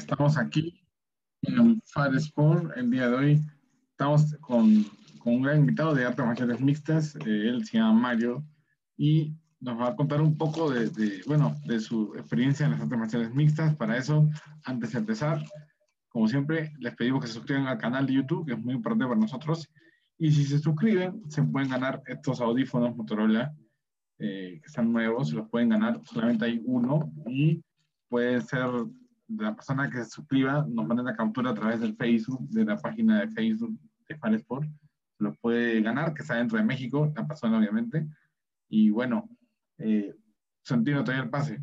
Estamos 0.00 0.38
aquí 0.38 0.82
en 1.42 1.82
Far 1.84 2.14
Sport 2.14 2.74
el 2.74 2.90
día 2.90 3.10
de 3.10 3.14
hoy. 3.14 3.40
Estamos 3.90 4.34
con, 4.40 4.84
con 5.18 5.34
un 5.34 5.42
gran 5.42 5.58
invitado 5.58 5.94
de 5.94 6.06
artes 6.06 6.24
marciales 6.24 6.58
mixtas. 6.58 7.16
Eh, 7.16 7.48
él 7.50 7.66
se 7.66 7.76
llama 7.76 7.92
Mario 7.92 8.42
y 8.96 9.34
nos 9.60 9.78
va 9.78 9.88
a 9.88 9.96
contar 9.96 10.22
un 10.22 10.38
poco 10.38 10.70
de, 10.70 10.88
de, 10.88 11.20
bueno, 11.26 11.54
de 11.66 11.80
su 11.80 12.14
experiencia 12.16 12.64
en 12.64 12.72
las 12.72 12.80
artes 12.80 12.98
marciales 12.98 13.34
mixtas. 13.34 13.76
Para 13.76 13.98
eso, 13.98 14.26
antes 14.64 14.92
de 14.92 15.00
empezar, 15.00 15.44
como 16.08 16.26
siempre, 16.28 16.72
les 16.78 16.96
pedimos 16.96 17.20
que 17.20 17.28
se 17.28 17.34
suscriban 17.34 17.66
al 17.66 17.76
canal 17.76 18.06
de 18.06 18.14
YouTube, 18.14 18.46
que 18.46 18.54
es 18.54 18.58
muy 18.58 18.72
importante 18.72 19.04
para 19.04 19.20
nosotros. 19.20 19.68
Y 20.16 20.32
si 20.32 20.46
se 20.46 20.60
suscriben, 20.60 21.30
se 21.30 21.42
pueden 21.42 21.68
ganar 21.68 22.02
estos 22.06 22.40
audífonos 22.40 22.96
Motorola 22.96 23.54
eh, 24.18 24.60
que 24.62 24.66
están 24.66 24.90
nuevos, 24.90 25.30
los 25.34 25.46
pueden 25.50 25.68
ganar, 25.68 26.00
solamente 26.04 26.46
hay 26.46 26.62
uno 26.64 27.12
y 27.26 27.62
puede 28.08 28.40
ser 28.40 28.66
de 29.30 29.44
la 29.44 29.54
persona 29.54 29.88
que 29.88 29.98
se 29.98 30.10
suscriba, 30.10 30.66
nos 30.68 30.86
manda 30.86 31.02
la 31.02 31.16
captura 31.16 31.50
a 31.50 31.54
través 31.54 31.80
del 31.80 31.94
Facebook, 31.94 32.48
de 32.48 32.64
la 32.64 32.76
página 32.76 33.20
de 33.20 33.28
Facebook 33.28 33.78
de 34.08 34.16
Fansport, 34.16 34.68
los 35.18 35.38
puede 35.38 35.80
ganar, 35.82 36.14
que 36.14 36.22
está 36.22 36.34
dentro 36.34 36.58
de 36.58 36.64
México, 36.64 37.12
la 37.14 37.26
persona 37.26 37.58
obviamente. 37.58 38.08
Y 38.68 38.90
bueno, 38.90 39.28
eh, 39.78 40.16
Santino, 40.62 41.04
te 41.04 41.12
el 41.12 41.30
pase. 41.30 41.62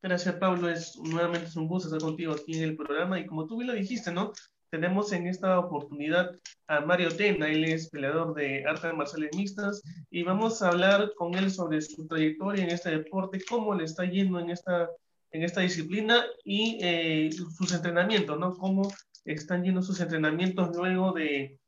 Gracias, 0.00 0.36
Pablo. 0.36 0.68
Es, 0.68 0.96
nuevamente 0.96 1.46
es 1.46 1.56
un 1.56 1.66
gusto 1.66 1.88
estar 1.88 2.00
contigo 2.00 2.32
aquí 2.32 2.56
en 2.56 2.62
el 2.62 2.76
programa. 2.76 3.18
Y 3.18 3.26
como 3.26 3.46
tú 3.46 3.56
bien 3.56 3.68
lo 3.68 3.74
dijiste, 3.74 4.12
¿no? 4.12 4.32
Tenemos 4.70 5.12
en 5.12 5.26
esta 5.26 5.58
oportunidad 5.58 6.36
a 6.66 6.80
Mario 6.80 7.08
Tena, 7.16 7.48
él 7.48 7.64
es 7.64 7.88
peleador 7.88 8.34
de 8.34 8.64
artes 8.66 8.92
marciales 8.92 9.30
mixtas 9.34 9.82
y 10.10 10.22
vamos 10.22 10.60
a 10.60 10.68
hablar 10.68 11.12
con 11.16 11.34
él 11.34 11.50
sobre 11.50 11.80
su 11.80 12.06
trayectoria 12.06 12.64
en 12.64 12.70
este 12.70 12.90
deporte, 12.90 13.40
cómo 13.48 13.74
le 13.74 13.84
está 13.84 14.04
yendo 14.04 14.38
en 14.38 14.50
esta, 14.50 14.90
en 15.30 15.42
esta 15.42 15.62
disciplina 15.62 16.22
y 16.44 16.78
eh, 16.82 17.30
sus 17.32 17.72
entrenamientos, 17.72 18.38
¿no? 18.38 18.54
Cómo 18.58 18.92
están 19.24 19.64
yendo 19.64 19.80
sus 19.80 20.00
entrenamientos 20.00 20.76
luego 20.76 21.12
de, 21.12 21.58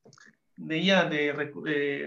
de 0.57 0.85
ya, 0.85 1.09
de, 1.09 1.33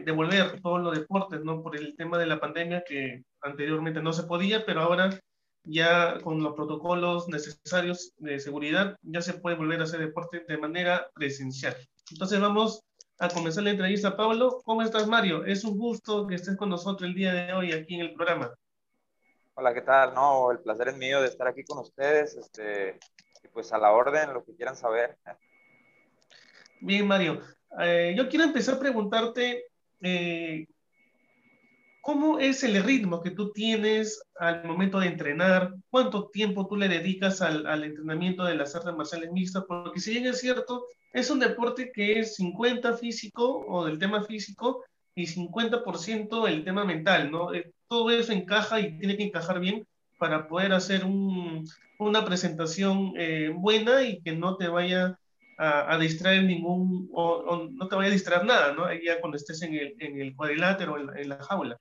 de, 0.05 0.11
volver 0.11 0.61
todos 0.61 0.79
los 0.79 0.95
deportes, 0.95 1.43
¿no? 1.43 1.63
Por 1.63 1.75
el 1.75 1.95
tema 1.95 2.19
de 2.19 2.27
la 2.27 2.39
pandemia 2.39 2.83
que 2.87 3.23
anteriormente 3.41 4.01
no 4.01 4.13
se 4.13 4.23
podía, 4.23 4.63
pero 4.63 4.81
ahora 4.81 5.19
ya 5.63 6.19
con 6.21 6.41
los 6.43 6.53
protocolos 6.55 7.27
necesarios 7.29 8.13
de 8.17 8.39
seguridad, 8.39 8.97
ya 9.01 9.21
se 9.21 9.33
puede 9.33 9.55
volver 9.55 9.79
a 9.79 9.83
hacer 9.83 9.99
deporte 9.99 10.43
de 10.47 10.57
manera 10.57 11.09
presencial. 11.13 11.75
Entonces 12.11 12.39
vamos 12.39 12.83
a 13.19 13.29
comenzar 13.29 13.63
la 13.63 13.71
entrevista. 13.71 14.17
Pablo, 14.17 14.61
¿cómo 14.65 14.81
estás, 14.81 15.07
Mario? 15.07 15.45
Es 15.45 15.63
un 15.63 15.77
gusto 15.77 16.27
que 16.27 16.35
estés 16.35 16.57
con 16.57 16.69
nosotros 16.69 17.07
el 17.09 17.15
día 17.15 17.33
de 17.33 17.53
hoy 17.53 17.71
aquí 17.71 17.95
en 17.95 18.01
el 18.01 18.13
programa. 18.13 18.53
Hola, 19.55 19.73
¿qué 19.73 19.81
tal? 19.81 20.13
No, 20.13 20.51
el 20.51 20.59
placer 20.59 20.89
es 20.89 20.97
mío 20.97 21.21
de 21.21 21.27
estar 21.27 21.47
aquí 21.47 21.63
con 21.63 21.77
ustedes. 21.77 22.35
Este, 22.35 22.99
y 23.43 23.47
pues 23.49 23.71
a 23.71 23.77
la 23.77 23.91
orden, 23.91 24.33
lo 24.33 24.43
que 24.43 24.55
quieran 24.55 24.75
saber. 24.75 25.17
Bien, 26.81 27.07
Mario. 27.07 27.39
Eh, 27.79 28.13
yo 28.17 28.27
quiero 28.27 28.45
empezar 28.45 28.75
a 28.75 28.79
preguntarte 28.79 29.65
eh, 30.01 30.67
¿Cómo 32.03 32.37
es 32.37 32.65
el 32.65 32.83
ritmo 32.83 33.21
que 33.21 33.31
tú 33.31 33.53
tienes 33.53 34.21
al 34.37 34.65
momento 34.65 34.99
de 34.99 35.07
entrenar? 35.07 35.73
¿Cuánto 35.89 36.27
tiempo 36.27 36.67
tú 36.67 36.75
le 36.75 36.89
dedicas 36.89 37.41
al, 37.41 37.65
al, 37.65 37.85
entrenamiento 37.85 38.43
de 38.43 38.55
las 38.55 38.75
artes 38.75 38.93
marciales 38.93 39.31
mixtas? 39.31 39.63
Porque 39.65 40.01
si 40.01 40.11
bien 40.11 40.25
es 40.25 40.41
cierto, 40.41 40.85
es 41.13 41.31
un 41.31 41.39
deporte 41.39 41.93
que 41.93 42.19
es 42.19 42.35
50 42.35 42.97
físico 42.97 43.65
o 43.69 43.85
del 43.85 43.99
tema 43.99 44.21
físico 44.25 44.83
y 45.15 45.27
50% 45.27 46.45
el 46.49 46.65
tema 46.65 46.83
mental, 46.83 47.31
¿no? 47.31 47.53
Eh, 47.53 47.71
todo 47.87 48.11
eso 48.11 48.33
encaja 48.33 48.81
y 48.81 48.97
tiene 48.97 49.15
que 49.15 49.23
encajar 49.23 49.61
bien 49.61 49.87
para 50.17 50.49
poder 50.49 50.73
hacer 50.73 51.05
un, 51.05 51.65
una 51.99 52.25
presentación 52.25 53.13
eh, 53.15 53.49
buena 53.55 54.03
y 54.03 54.21
que 54.21 54.33
no 54.33 54.57
te 54.57 54.67
vaya 54.67 55.17
a, 55.57 55.93
a 55.93 55.97
distraer 55.97 56.43
ningún, 56.43 57.09
o, 57.13 57.23
o, 57.23 57.69
no 57.69 57.87
te 57.87 57.95
vaya 57.95 58.09
a 58.09 58.13
distraer 58.13 58.43
nada, 58.43 58.73
¿no? 58.73 58.91
Ya 58.93 59.21
cuando 59.21 59.37
estés 59.37 59.61
en 59.61 59.73
el, 59.73 59.95
en 59.99 60.19
el 60.19 60.35
cuadrilátero, 60.35 60.99
en 60.99 61.17
en 61.17 61.29
la 61.29 61.41
jaula. 61.41 61.77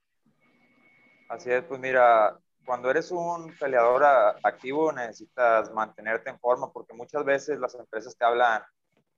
Así 1.29 1.51
es, 1.51 1.63
pues 1.63 1.79
mira, 1.79 2.37
cuando 2.65 2.89
eres 2.89 3.11
un 3.11 3.53
peleador 3.59 4.03
activo 4.43 4.91
necesitas 4.91 5.71
mantenerte 5.73 6.29
en 6.29 6.39
forma 6.39 6.71
porque 6.71 6.93
muchas 6.93 7.23
veces 7.25 7.59
las 7.59 7.75
empresas 7.75 8.15
te 8.17 8.25
hablan 8.25 8.61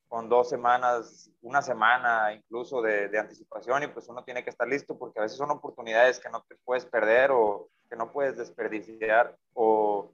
con 0.07 0.29
dos 0.29 0.49
semanas, 0.49 1.29
una 1.41 1.61
semana 1.61 2.33
incluso 2.33 2.81
de, 2.81 3.09
de, 3.09 3.19
anticipación 3.19 3.83
y 3.83 3.87
pues 3.87 4.07
uno 4.07 4.23
tiene 4.23 4.43
que 4.43 4.51
estar 4.51 4.67
listo 4.67 4.97
porque 4.97 5.19
a 5.19 5.23
veces 5.23 5.37
son 5.37 5.51
oportunidades 5.51 6.19
que 6.19 6.29
no 6.29 6.43
te 6.47 6.55
puedes 6.63 6.85
perder 6.85 7.31
o 7.31 7.69
que 7.89 7.95
no 7.95 8.11
puedes 8.11 8.37
desperdiciar 8.37 9.35
o 9.53 10.13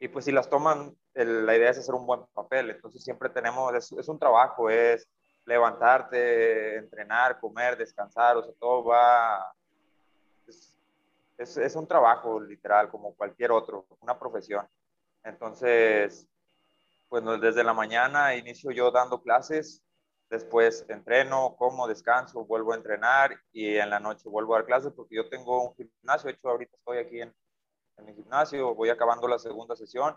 y 0.00 0.08
pues 0.08 0.24
si 0.24 0.32
las 0.32 0.48
toman, 0.48 0.96
el, 1.14 1.44
la 1.44 1.56
idea 1.56 1.70
es 1.70 1.78
hacer 1.78 1.94
un 1.94 2.06
buen 2.06 2.24
papel, 2.32 2.70
entonces 2.70 3.02
siempre 3.02 3.30
tenemos, 3.30 3.74
es, 3.74 3.90
es 3.92 4.08
un 4.08 4.18
trabajo, 4.18 4.70
es 4.70 5.08
levantarte, 5.44 6.76
entrenar, 6.76 7.40
comer, 7.40 7.76
descansar, 7.76 8.36
o 8.36 8.44
sea, 8.44 8.52
todo 8.60 8.84
va 8.84 9.52
es, 11.38 11.56
es, 11.56 11.76
un 11.76 11.86
trabajo 11.86 12.40
literal, 12.40 12.90
como 12.90 13.14
cualquier 13.14 13.52
otro, 13.52 13.86
una 14.00 14.18
profesión. 14.18 14.66
Entonces, 15.24 16.28
pues 17.08 17.24
desde 17.40 17.64
la 17.64 17.72
mañana 17.72 18.34
inicio 18.34 18.70
yo 18.70 18.90
dando 18.90 19.22
clases, 19.22 19.82
después 20.30 20.84
entreno, 20.88 21.56
como, 21.56 21.88
descanso, 21.88 22.44
vuelvo 22.44 22.72
a 22.72 22.76
entrenar 22.76 23.34
y 23.52 23.76
en 23.76 23.90
la 23.90 24.00
noche 24.00 24.28
vuelvo 24.28 24.54
a 24.54 24.58
dar 24.58 24.66
clases 24.66 24.92
porque 24.92 25.16
yo 25.16 25.28
tengo 25.28 25.70
un 25.70 25.74
gimnasio, 25.74 26.28
de 26.28 26.34
hecho 26.34 26.50
ahorita 26.50 26.76
estoy 26.76 26.98
aquí 26.98 27.20
en, 27.22 27.34
en 27.96 28.04
mi 28.04 28.14
gimnasio, 28.14 28.74
voy 28.74 28.90
acabando 28.90 29.26
la 29.26 29.38
segunda 29.38 29.74
sesión 29.74 30.16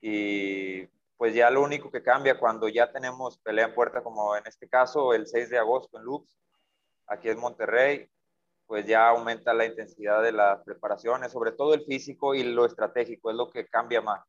y 0.00 0.86
pues 1.16 1.34
ya 1.34 1.50
lo 1.50 1.62
único 1.62 1.90
que 1.90 2.02
cambia 2.02 2.38
cuando 2.38 2.68
ya 2.68 2.90
tenemos 2.90 3.38
pelea 3.38 3.66
en 3.66 3.74
puerta, 3.74 4.02
como 4.02 4.36
en 4.36 4.46
este 4.46 4.68
caso 4.68 5.12
el 5.12 5.26
6 5.26 5.50
de 5.50 5.58
agosto 5.58 5.98
en 5.98 6.04
Lux, 6.04 6.38
aquí 7.06 7.28
en 7.28 7.38
Monterrey, 7.38 8.08
pues 8.70 8.86
ya 8.86 9.08
aumenta 9.08 9.52
la 9.52 9.66
intensidad 9.66 10.22
de 10.22 10.30
las 10.30 10.62
preparaciones, 10.62 11.32
sobre 11.32 11.50
todo 11.50 11.74
el 11.74 11.84
físico 11.84 12.36
y 12.36 12.44
lo 12.44 12.64
estratégico, 12.64 13.28
es 13.28 13.36
lo 13.36 13.50
que 13.50 13.66
cambia 13.66 14.00
más. 14.00 14.24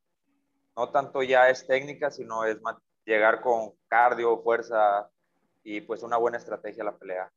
No 0.76 0.90
tanto 0.90 1.22
ya 1.22 1.48
es 1.52 1.68
técnica, 1.68 2.10
sino 2.10 2.44
es 2.46 2.58
llegar 3.06 3.42
con 3.42 3.74
cardio, 3.88 4.42
fuerza 4.42 5.08
y 5.64 5.82
pues 5.82 6.02
una 6.02 6.18
buena 6.18 6.40
estrategia 6.40 6.82
a 6.82 6.88
la 6.88 6.98
pelea. 6.98 7.32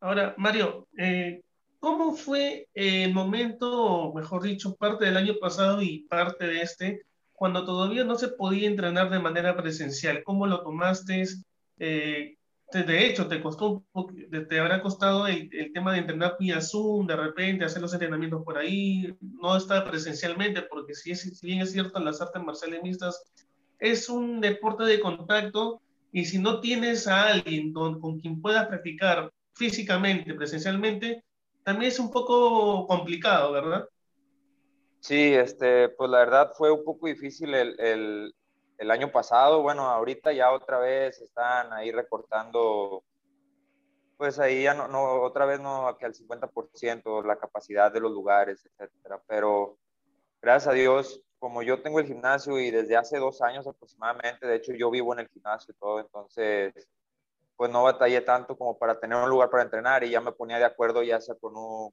Ahora, 0.00 0.34
Mario, 0.38 0.88
eh, 0.98 1.40
¿cómo 1.78 2.16
fue 2.16 2.66
el 2.74 3.14
momento, 3.14 4.12
mejor 4.12 4.42
dicho, 4.42 4.74
parte 4.74 5.04
del 5.04 5.16
año 5.16 5.34
pasado 5.40 5.82
y 5.82 6.00
parte 6.08 6.48
de 6.48 6.62
este, 6.62 7.06
cuando 7.32 7.64
todavía 7.64 8.02
no 8.02 8.16
se 8.16 8.26
podía 8.26 8.66
entrenar 8.66 9.08
de 9.08 9.20
manera 9.20 9.56
presencial? 9.56 10.24
¿Cómo 10.24 10.48
lo 10.48 10.64
tomaste? 10.64 11.26
Eh, 11.78 12.37
de 12.72 13.06
hecho, 13.06 13.28
te 13.28 13.40
costó 13.40 13.82
te 14.48 14.60
habrá 14.60 14.82
costado 14.82 15.26
el, 15.26 15.50
tema 15.72 15.92
de 15.92 16.00
entrenar 16.00 16.36
vía 16.38 16.60
Zoom, 16.60 17.06
de 17.06 17.16
repente 17.16 17.64
hacer 17.64 17.80
los 17.80 17.92
entrenamientos 17.92 18.44
por 18.44 18.58
ahí, 18.58 19.16
no 19.20 19.56
estar 19.56 19.88
presencialmente, 19.88 20.62
porque 20.62 20.94
si, 20.94 21.12
es, 21.12 21.40
bien 21.40 21.60
es 21.60 21.72
cierto, 21.72 21.98
las 21.98 22.20
artes 22.20 22.42
marciales 22.42 22.82
mixtas 22.82 23.22
es 23.78 24.08
un 24.08 24.40
deporte 24.40 24.84
de 24.84 25.00
contacto 25.00 25.80
y 26.12 26.24
si 26.24 26.38
no 26.38 26.60
tienes 26.60 27.06
a 27.06 27.28
alguien 27.28 27.72
con, 27.72 28.00
con 28.00 28.20
quien 28.20 28.40
puedas 28.40 28.66
practicar 28.66 29.32
físicamente, 29.54 30.34
presencialmente, 30.34 31.24
también 31.64 31.90
es 31.90 31.98
un 31.98 32.10
poco 32.10 32.86
complicado, 32.86 33.52
¿verdad? 33.52 33.88
Sí, 35.00 35.34
este, 35.34 35.88
pues 35.90 36.10
la 36.10 36.18
verdad 36.18 36.52
fue 36.56 36.70
un 36.70 36.84
poco 36.84 37.06
difícil 37.06 37.54
el, 37.54 38.34
el 38.78 38.90
año 38.92 39.10
pasado, 39.10 39.60
bueno, 39.62 39.88
ahorita 39.88 40.32
ya 40.32 40.52
otra 40.52 40.78
vez 40.78 41.20
están 41.20 41.72
ahí 41.72 41.90
recortando, 41.90 43.04
pues 44.16 44.38
ahí 44.38 44.62
ya 44.62 44.74
no, 44.74 45.22
otra 45.22 45.46
vez 45.46 45.60
no 45.60 45.96
que 45.98 46.06
al 46.06 46.14
50% 46.14 47.24
la 47.24 47.36
capacidad 47.36 47.92
de 47.92 48.00
los 48.00 48.12
lugares, 48.12 48.64
etcétera. 48.64 49.20
Pero 49.26 49.76
gracias 50.40 50.68
a 50.68 50.76
Dios, 50.76 51.20
como 51.40 51.62
yo 51.62 51.82
tengo 51.82 51.98
el 52.00 52.06
gimnasio 52.06 52.58
y 52.60 52.70
desde 52.70 52.96
hace 52.96 53.18
dos 53.18 53.42
años 53.42 53.66
aproximadamente, 53.66 54.46
de 54.46 54.56
hecho 54.56 54.72
yo 54.72 54.90
vivo 54.90 55.12
en 55.12 55.20
el 55.20 55.28
gimnasio 55.28 55.74
y 55.74 55.78
todo, 55.78 56.00
entonces 56.00 56.88
pues 57.56 57.72
no 57.72 57.82
batallé 57.82 58.20
tanto 58.20 58.56
como 58.56 58.78
para 58.78 59.00
tener 59.00 59.18
un 59.18 59.28
lugar 59.28 59.50
para 59.50 59.64
entrenar 59.64 60.04
y 60.04 60.10
ya 60.10 60.20
me 60.20 60.30
ponía 60.30 60.58
de 60.58 60.64
acuerdo 60.64 61.02
ya 61.02 61.20
sea 61.20 61.34
con 61.34 61.56
un 61.56 61.92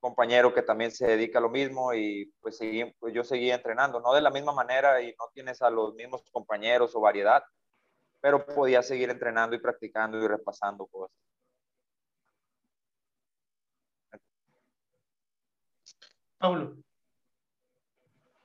compañero 0.00 0.54
que 0.54 0.62
también 0.62 0.90
se 0.90 1.06
dedica 1.06 1.38
a 1.38 1.42
lo 1.42 1.50
mismo 1.50 1.94
y 1.94 2.32
pues, 2.40 2.56
seguí, 2.58 2.84
pues 2.98 3.14
yo 3.14 3.24
seguía 3.24 3.56
entrenando, 3.56 4.00
no 4.00 4.14
de 4.14 4.22
la 4.22 4.30
misma 4.30 4.52
manera 4.52 5.00
y 5.02 5.08
no 5.18 5.26
tienes 5.34 5.62
a 5.62 5.70
los 5.70 5.94
mismos 5.94 6.22
compañeros 6.30 6.94
o 6.94 7.00
variedad, 7.00 7.42
pero 8.20 8.44
podía 8.46 8.82
seguir 8.82 9.10
entrenando 9.10 9.56
y 9.56 9.60
practicando 9.60 10.18
y 10.18 10.26
repasando 10.26 10.86
cosas. 10.86 11.16
Pablo. 16.38 16.76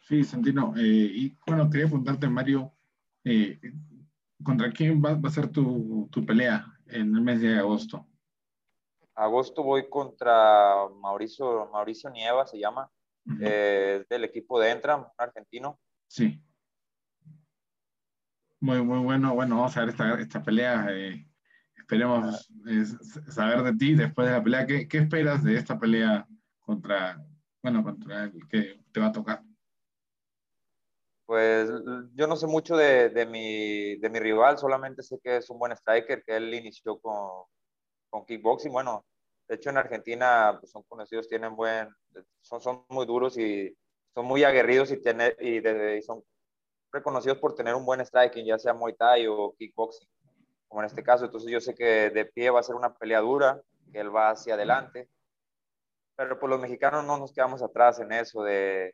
Sí, 0.02 0.24
Santino. 0.24 0.74
Eh, 0.76 0.82
y 0.82 1.38
bueno, 1.48 1.70
quería 1.70 1.86
preguntarte, 1.86 2.28
Mario, 2.28 2.74
eh, 3.24 3.60
¿contra 4.44 4.72
quién 4.72 5.02
va, 5.04 5.14
va, 5.14 5.30
a 5.30 5.32
ser 5.32 5.50
tu, 5.50 6.10
tu 6.12 6.26
pelea 6.26 6.66
en 6.88 7.16
el 7.16 7.22
mes 7.22 7.42
de 7.42 7.58
agosto? 7.58 8.08
Agosto 9.16 9.64
voy 9.64 9.90
contra 9.90 10.88
Mauricio, 11.02 11.70
Mauricio 11.72 12.10
Nieva, 12.10 12.48
se 12.48 12.60
llama, 12.60 12.90
eh, 13.42 14.04
del 14.10 14.24
equipo 14.24 14.60
de 14.60 14.72
Entram, 14.72 15.02
un 15.02 15.08
argentino. 15.18 15.80
Sí. 16.08 16.42
Muy, 18.60 18.82
muy 18.82 19.00
bueno. 19.00 19.34
Bueno, 19.36 19.58
vamos 19.58 19.76
a 19.78 19.82
ver 19.82 19.90
esta, 19.90 20.20
esta 20.20 20.44
pelea. 20.44 20.88
Eh, 20.90 21.28
esperemos 21.76 22.50
saber 23.30 23.62
de 23.64 23.74
ti 23.74 23.94
después 23.94 24.28
de 24.28 24.34
la 24.34 24.44
pelea. 24.44 24.66
¿Qué, 24.66 24.88
¿Qué, 24.88 24.98
esperas 25.00 25.44
de 25.44 25.58
esta 25.58 25.80
pelea 25.80 26.26
contra, 26.60 27.24
bueno, 27.62 27.84
contra 27.84 28.24
el 28.24 28.48
que 28.48 28.80
te 28.92 29.00
va 29.00 29.08
a 29.08 29.12
tocar? 29.12 29.44
Pues 31.26 31.70
yo 32.16 32.28
no 32.28 32.36
sé 32.36 32.48
mucho 32.48 32.76
de, 32.76 33.10
de, 33.10 33.26
mi, 33.26 33.96
de 33.96 34.10
mi 34.10 34.20
rival, 34.20 34.58
solamente 34.58 35.04
sé 35.04 35.20
que 35.24 35.38
es 35.38 35.50
un 35.50 35.58
buen 35.58 35.72
striker, 35.72 36.24
que 36.24 36.36
él 36.36 36.54
inició 36.54 37.00
con, 37.00 37.46
con 38.14 38.26
kickboxing. 38.28 38.72
Bueno, 38.72 39.04
de 39.48 39.56
hecho 39.56 39.72
en 39.72 39.78
Argentina 39.78 40.56
pues, 40.60 40.72
son 40.72 40.84
conocidos, 40.84 41.28
tienen 41.28 41.56
buen, 41.56 41.90
son, 42.42 42.62
son 42.62 42.86
muy 42.90 43.08
duros 43.08 43.36
y 43.40 43.76
son 44.14 44.26
muy 44.28 44.44
aguerridos 44.44 44.92
y, 44.92 45.02
tener, 45.02 45.36
y, 45.40 45.60
de, 45.60 45.98
y 45.98 46.02
son 46.04 46.24
reconocidos 46.92 47.40
por 47.40 47.56
tener 47.56 47.74
un 47.74 47.86
buen 47.86 48.06
striking, 48.06 48.46
ya 48.46 48.60
sea 48.60 48.76
Muay 48.76 48.94
Thai 48.94 49.26
o 49.26 49.56
kickboxing, 49.58 50.08
como 50.68 50.82
en 50.82 50.86
este 50.86 51.02
caso. 51.02 51.26
Entonces 51.26 51.50
yo 51.50 51.60
sé 51.60 51.74
que 51.74 52.12
de 52.12 52.26
pie 52.26 52.52
va 52.52 52.60
a 52.60 52.64
ser 52.64 52.76
una 52.76 52.94
pelea 52.94 53.20
dura, 53.20 53.60
que 53.92 54.00
él 54.00 54.16
va 54.16 54.30
hacia 54.30 54.54
adelante. 54.54 55.10
Pero 56.16 56.40
pues 56.40 56.52
los 56.52 56.60
mexicanos 56.62 57.04
no 57.04 57.18
nos 57.18 57.34
quedamos 57.34 57.64
atrás 57.64 58.00
en 58.00 58.12
eso 58.12 58.44
de, 58.44 58.94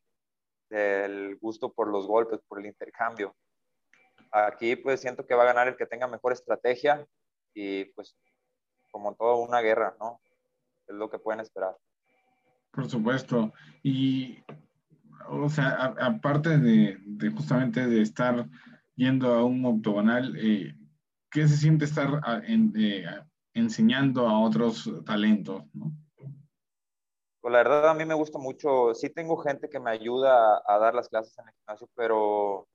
del 0.69 1.35
gusto 1.41 1.73
por 1.73 1.89
los 1.89 2.07
golpes, 2.07 2.39
por 2.47 2.59
el 2.59 2.67
intercambio. 2.67 3.35
Aquí 4.31 4.77
pues 4.77 5.01
siento 5.01 5.25
que 5.25 5.35
va 5.35 5.43
a 5.43 5.47
ganar 5.47 5.67
el 5.67 5.75
que 5.75 5.85
tenga 5.85 6.07
mejor 6.07 6.31
estrategia 6.31 7.05
y 7.53 7.83
pues 7.85 8.15
como 8.91 9.15
toda 9.15 9.35
una 9.35 9.61
guerra, 9.61 9.95
¿no? 9.99 10.19
Es 10.87 10.95
lo 10.95 11.09
que 11.09 11.19
pueden 11.19 11.39
esperar. 11.39 11.77
Por 12.71 12.89
supuesto. 12.89 13.51
Y 13.83 14.43
o 15.29 15.49
sea, 15.49 15.95
aparte 15.99 16.57
de, 16.57 16.97
justamente 17.35 17.85
de 17.85 18.01
estar 18.01 18.47
yendo 18.95 19.33
a 19.33 19.43
un 19.43 19.65
octogonal, 19.65 20.35
eh, 20.37 20.73
¿qué 21.31 21.47
se 21.47 21.57
siente 21.57 21.85
estar 21.85 22.21
eh, 22.47 23.05
enseñando 23.53 24.27
a 24.27 24.39
otros 24.39 24.89
talentos? 25.05 25.63
¿no? 25.73 25.91
Pues 27.41 27.51
la 27.53 27.59
verdad 27.59 27.89
a 27.89 27.93
mí 27.93 28.05
me 28.05 28.15
gusta 28.15 28.37
mucho, 28.37 28.93
sí 28.93 29.09
tengo 29.09 29.37
gente 29.37 29.69
que 29.69 29.79
me 29.79 29.91
ayuda 29.91 30.61
a, 30.65 30.77
dar 30.77 30.93
las 30.93 31.07
clases 31.07 31.37
en 31.37 31.47
el 31.47 31.53
gimnasio, 31.53 31.89
pero 31.95 32.67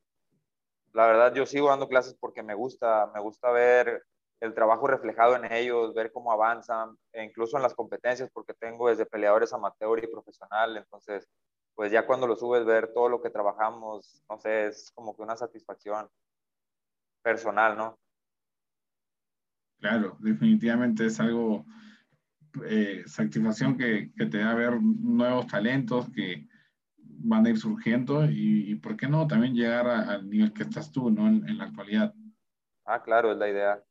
la 0.93 1.07
verdad 1.07 1.35
yo 1.35 1.45
sigo 1.45 1.69
dando 1.69 1.89
clases 1.89 2.17
porque 2.19 2.43
me 2.43 2.55
gusta, 2.55 3.11
me 3.13 3.21
gusta 3.21 3.51
ver 3.51 4.05
el 4.41 4.55
trabajo 4.55 4.87
reflejado 4.87 5.37
en 5.37 5.51
ellos, 5.53 5.95
ver 5.95 6.13
cómo 6.13 6.33
avanzan, 6.33 6.97
e 7.13 7.25
incluso 7.25 7.57
en 7.57 7.63
las 7.63 7.75
competencias, 7.75 8.31
porque 8.33 8.55
tengo 8.55 8.89
desde 8.89 9.07
peleadores 9.07 9.53
amateur 9.53 10.03
y 10.03 10.07
profesional, 10.07 10.77
entonces 10.77 11.29
pues 11.75 11.91
ya 11.91 12.07
cuando 12.07 12.27
lo 12.27 12.37
subes, 12.37 12.65
ver 12.65 12.93
todo 12.95 13.09
lo 13.09 13.21
que 13.21 13.31
trabajamos, 13.31 14.23
no 14.31 14.39
sé, 14.39 14.67
es 14.67 14.93
como 14.95 15.17
que 15.17 15.23
una 15.23 15.37
satisfacción 15.37 16.09
personal, 17.23 17.77
¿no? 17.77 17.99
Claro, 19.81 20.17
definitivamente 20.21 21.07
es 21.07 21.19
algo, 21.19 21.65
eh, 22.65 23.03
satisfacción 23.07 23.77
que, 23.77 24.13
que, 24.17 24.27
te 24.27 24.39
da 24.39 24.55
ver 24.55 24.81
nuevos 24.81 25.49
talentos 25.49 26.09
que 26.11 26.47
van 27.25 27.47
a 27.47 27.51
ir 27.51 27.59
surgiendo 27.59 28.25
y, 28.31 28.75
¿por 28.77 28.97
qué 28.97 29.09
no? 29.09 29.27
También 29.27 29.55
llegar 29.55 29.87
al 29.87 30.29
nivel 30.29 30.53
que 30.53 30.63
estás 30.63 30.93
tú, 30.93 31.11
¿no? 31.11 31.27
En, 31.27 31.59
la 31.59 31.65
actualidad. 31.65 32.15
Ah, 32.85 33.03
claro, 33.03 33.33
es 33.33 33.39
la 33.39 33.49
idea. 33.49 33.83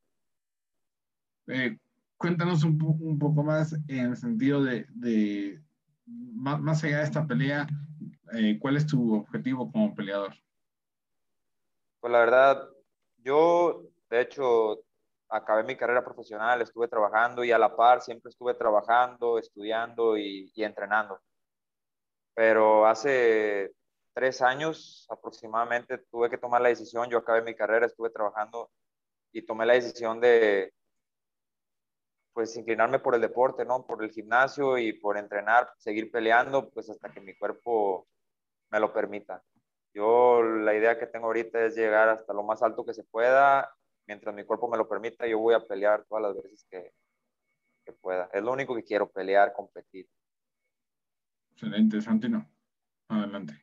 Eh, 1.48 1.78
cuéntanos 2.18 2.64
un, 2.64 2.78
poco 3.20 3.44
más 3.44 3.74
en 3.88 4.12
el 4.12 4.18
sentido 4.18 4.64
de, 4.64 5.60
más, 6.06 6.84
allá 6.84 7.00
de 7.00 7.04
esta 7.04 7.26
pelea, 7.26 7.68
eh, 8.34 8.58
¿cuál 8.60 8.78
es 8.78 8.88
tu 8.88 9.16
objetivo 9.16 9.72
como 9.72 9.94
peleador? 9.94 10.34
Pues 12.00 12.12
la 12.12 12.20
verdad, 12.20 12.70
yo 13.18 13.84
de 14.10 14.22
hecho 14.22 14.84
acabé 15.30 15.64
mi 15.64 15.76
carrera 15.76 16.04
profesional, 16.04 16.62
estuve 16.62 16.88
trabajando 16.88 17.44
y 17.44 17.52
a 17.52 17.58
la 17.58 17.76
par 17.76 18.02
siempre 18.02 18.30
estuve 18.30 18.54
trabajando, 18.54 19.38
estudiando 19.38 20.18
y 20.18 20.52
entrenando. 20.58 21.20
Pero 22.34 22.86
hace 22.86 23.72
tres 24.14 24.42
años 24.42 25.08
aproximadamente 25.10 25.98
tuve 26.10 26.30
que 26.30 26.38
tomar 26.38 26.62
la 26.62 26.70
decisión, 26.70 27.10
yo 27.10 27.18
acabé 27.18 27.42
mi 27.42 27.56
carrera, 27.56 27.88
estuve 27.88 28.10
trabajando 28.10 28.70
y 29.32 29.42
tomé 29.42 29.66
la 29.66 29.74
decisión 29.74 30.20
de, 30.22 30.72
pues 32.34 32.56
inclinarme 32.58 33.00
por 33.00 33.16
el 33.16 33.22
deporte, 33.22 33.64
¿no? 33.64 33.86
Por 33.86 34.04
el 34.04 34.12
gimnasio 34.12 34.78
y 34.78 34.94
por 34.94 35.18
entrenar, 35.18 35.72
seguir 35.78 36.12
peleando, 36.12 36.70
pues 36.72 36.90
hasta 36.90 37.12
que 37.12 37.22
mi 37.22 37.36
cuerpo 37.36 38.08
me 38.72 38.80
lo 38.80 38.92
permita. 38.92 39.44
Yo 39.94 40.42
la 40.42 40.74
idea 40.74 40.98
que 40.98 41.06
tengo 41.06 41.28
ahorita 41.28 41.64
es 41.66 41.76
llegar 41.76 42.10
hasta 42.10 42.34
lo 42.34 42.44
más 42.44 42.64
alto 42.64 42.84
que 42.84 42.96
se 42.96 43.04
pueda, 43.04 43.72
mientras 44.08 44.34
mi 44.34 44.44
cuerpo 44.44 44.68
me 44.68 44.78
lo 44.78 44.90
permita, 44.90 45.28
yo 45.28 45.38
voy 45.40 45.54
a 45.54 45.66
pelear 45.66 46.04
todas 46.06 46.24
las 46.24 46.36
veces 46.36 46.66
que, 46.70 46.92
que 47.86 47.94
pueda. 47.94 48.30
Es 48.34 48.42
lo 48.44 48.52
único 48.52 48.76
que 48.76 48.84
quiero, 48.84 49.10
pelear, 49.10 49.54
competir. 49.54 50.08
Excelente, 51.52 52.02
Santino. 52.02 52.50
Adelante. 53.08 53.54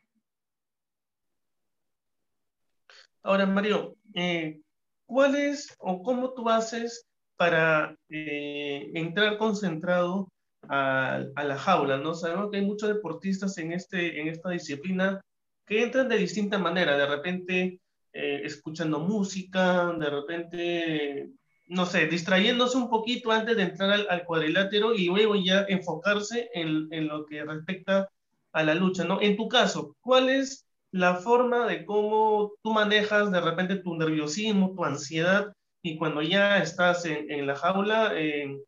Ahora, 3.23 3.47
Mario, 3.47 3.97
eh, 4.15 4.61
¿cuál 5.05 5.35
es 5.35 5.75
o 5.79 6.03
cómo 6.03 6.33
tú 6.33 6.49
haces 6.49 7.10
para 7.41 7.97
eh, 8.11 8.91
entrar 8.93 9.39
concentrado 9.39 10.29
a, 10.69 11.25
la 11.43 11.57
jaula, 11.57 11.97
¿no? 11.97 12.13
Sabemos 12.13 12.51
que 12.51 12.59
hay 12.59 12.67
muchos 12.67 12.91
deportistas 12.91 13.57
en, 13.57 13.73
este, 13.73 14.29
esta 14.29 14.51
disciplina 14.51 15.23
que 15.67 15.83
entran 15.83 16.11
de 16.11 16.19
distinta 16.19 16.59
manera, 16.59 16.99
de 16.99 17.07
repente 17.07 17.81
eh, 18.13 18.43
escuchando 18.45 18.99
música, 19.01 19.91
de 19.99 20.11
repente, 20.11 21.31
no 21.67 21.87
sé, 21.87 22.09
distrayéndose 22.09 22.77
un 22.77 22.91
poquito 22.91 23.31
antes 23.33 23.57
de 23.57 23.63
entrar 23.63 23.91
al, 23.91 24.07
al 24.11 24.27
cuadrilátero 24.27 24.93
y 24.93 25.07
luego 25.07 25.35
ya 25.35 25.65
enfocarse 25.67 26.51
en, 26.53 26.89
en, 26.91 27.09
lo 27.09 27.25
que 27.25 27.43
respecta 27.43 28.11
a 28.53 28.63
la 28.63 28.75
lucha, 28.75 29.05
¿no? 29.05 29.19
En 29.23 29.39
tu 29.39 29.49
caso, 29.49 29.97
¿cuál 30.03 30.29
es 30.29 30.67
la 30.93 31.15
forma 31.15 31.67
de 31.67 31.87
cómo 31.87 32.53
tú 32.63 32.75
manejas 32.75 33.33
de 33.33 33.41
repente 33.41 33.77
tu 33.77 33.95
nerviosismo, 33.95 34.75
tu 34.75 34.85
ansiedad 34.85 35.55
y 35.83 35.97
cuando 35.97 36.23
ya 36.23 36.59
estás 36.59 37.05
en, 37.07 37.31
en 37.31 37.47
la 37.47 37.57
jaula, 37.57 38.13
eh, 38.15 38.59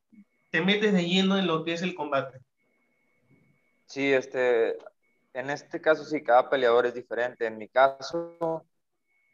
te 0.51 0.61
metes 0.61 0.93
de 0.93 1.05
lleno 1.05 1.39
en 1.39 1.47
lo 1.47 1.65
que 1.65 1.75
es 1.75 1.83
el 1.83 1.95
combate. 1.95 2.39
Sí, 3.87 4.13
este, 4.13 4.77
en 5.35 5.51
este 5.51 5.81
caso 5.81 6.05
sí, 6.05 6.23
cada 6.23 6.49
peleador 6.49 6.87
es 6.87 6.95
diferente. 6.95 7.47
En 7.47 7.59
mi 7.59 7.69
caso, 7.69 8.67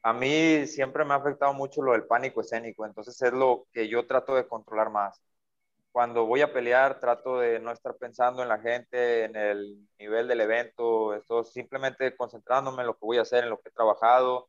a 0.02 0.12
mí 0.12 0.66
siempre 0.66 1.04
me 1.04 1.14
ha 1.14 1.16
afectado 1.16 1.52
mucho 1.54 1.82
lo 1.82 1.92
del 1.92 2.06
pánico 2.06 2.40
escénico, 2.40 2.87
entonces 2.87 3.20
es 3.23 3.32
lo 3.32 3.66
que 3.73 3.88
yo 3.88 4.06
trato 4.06 4.35
de 4.35 4.47
controlar 4.47 4.90
más. 4.90 5.20
Cuando 5.92 6.26
voy 6.26 6.42
a 6.42 6.52
pelear, 6.52 7.00
trato 7.00 7.40
de 7.40 7.61
no 7.61 7.73
estar 7.73 7.97
pensando 7.97 8.42
en 8.42 8.49
la 8.49 8.58
gente, 8.61 9.25
en 9.25 9.37
el 9.37 9.88
nivel 9.99 10.28
del 10.28 10.40
evento, 10.40 11.14
estoy 11.14 11.44
simplemente 11.47 12.16
concentrándome 12.16 12.82
en 12.82 12.88
lo 12.88 12.94
que 12.94 13.06
voy 13.06 13.18
a 13.18 13.23
hacer, 13.23 13.44
en 13.44 13.50
lo 13.50 13.58
que 13.58 13.70
he 13.70 13.73
trabajado, 13.73 14.49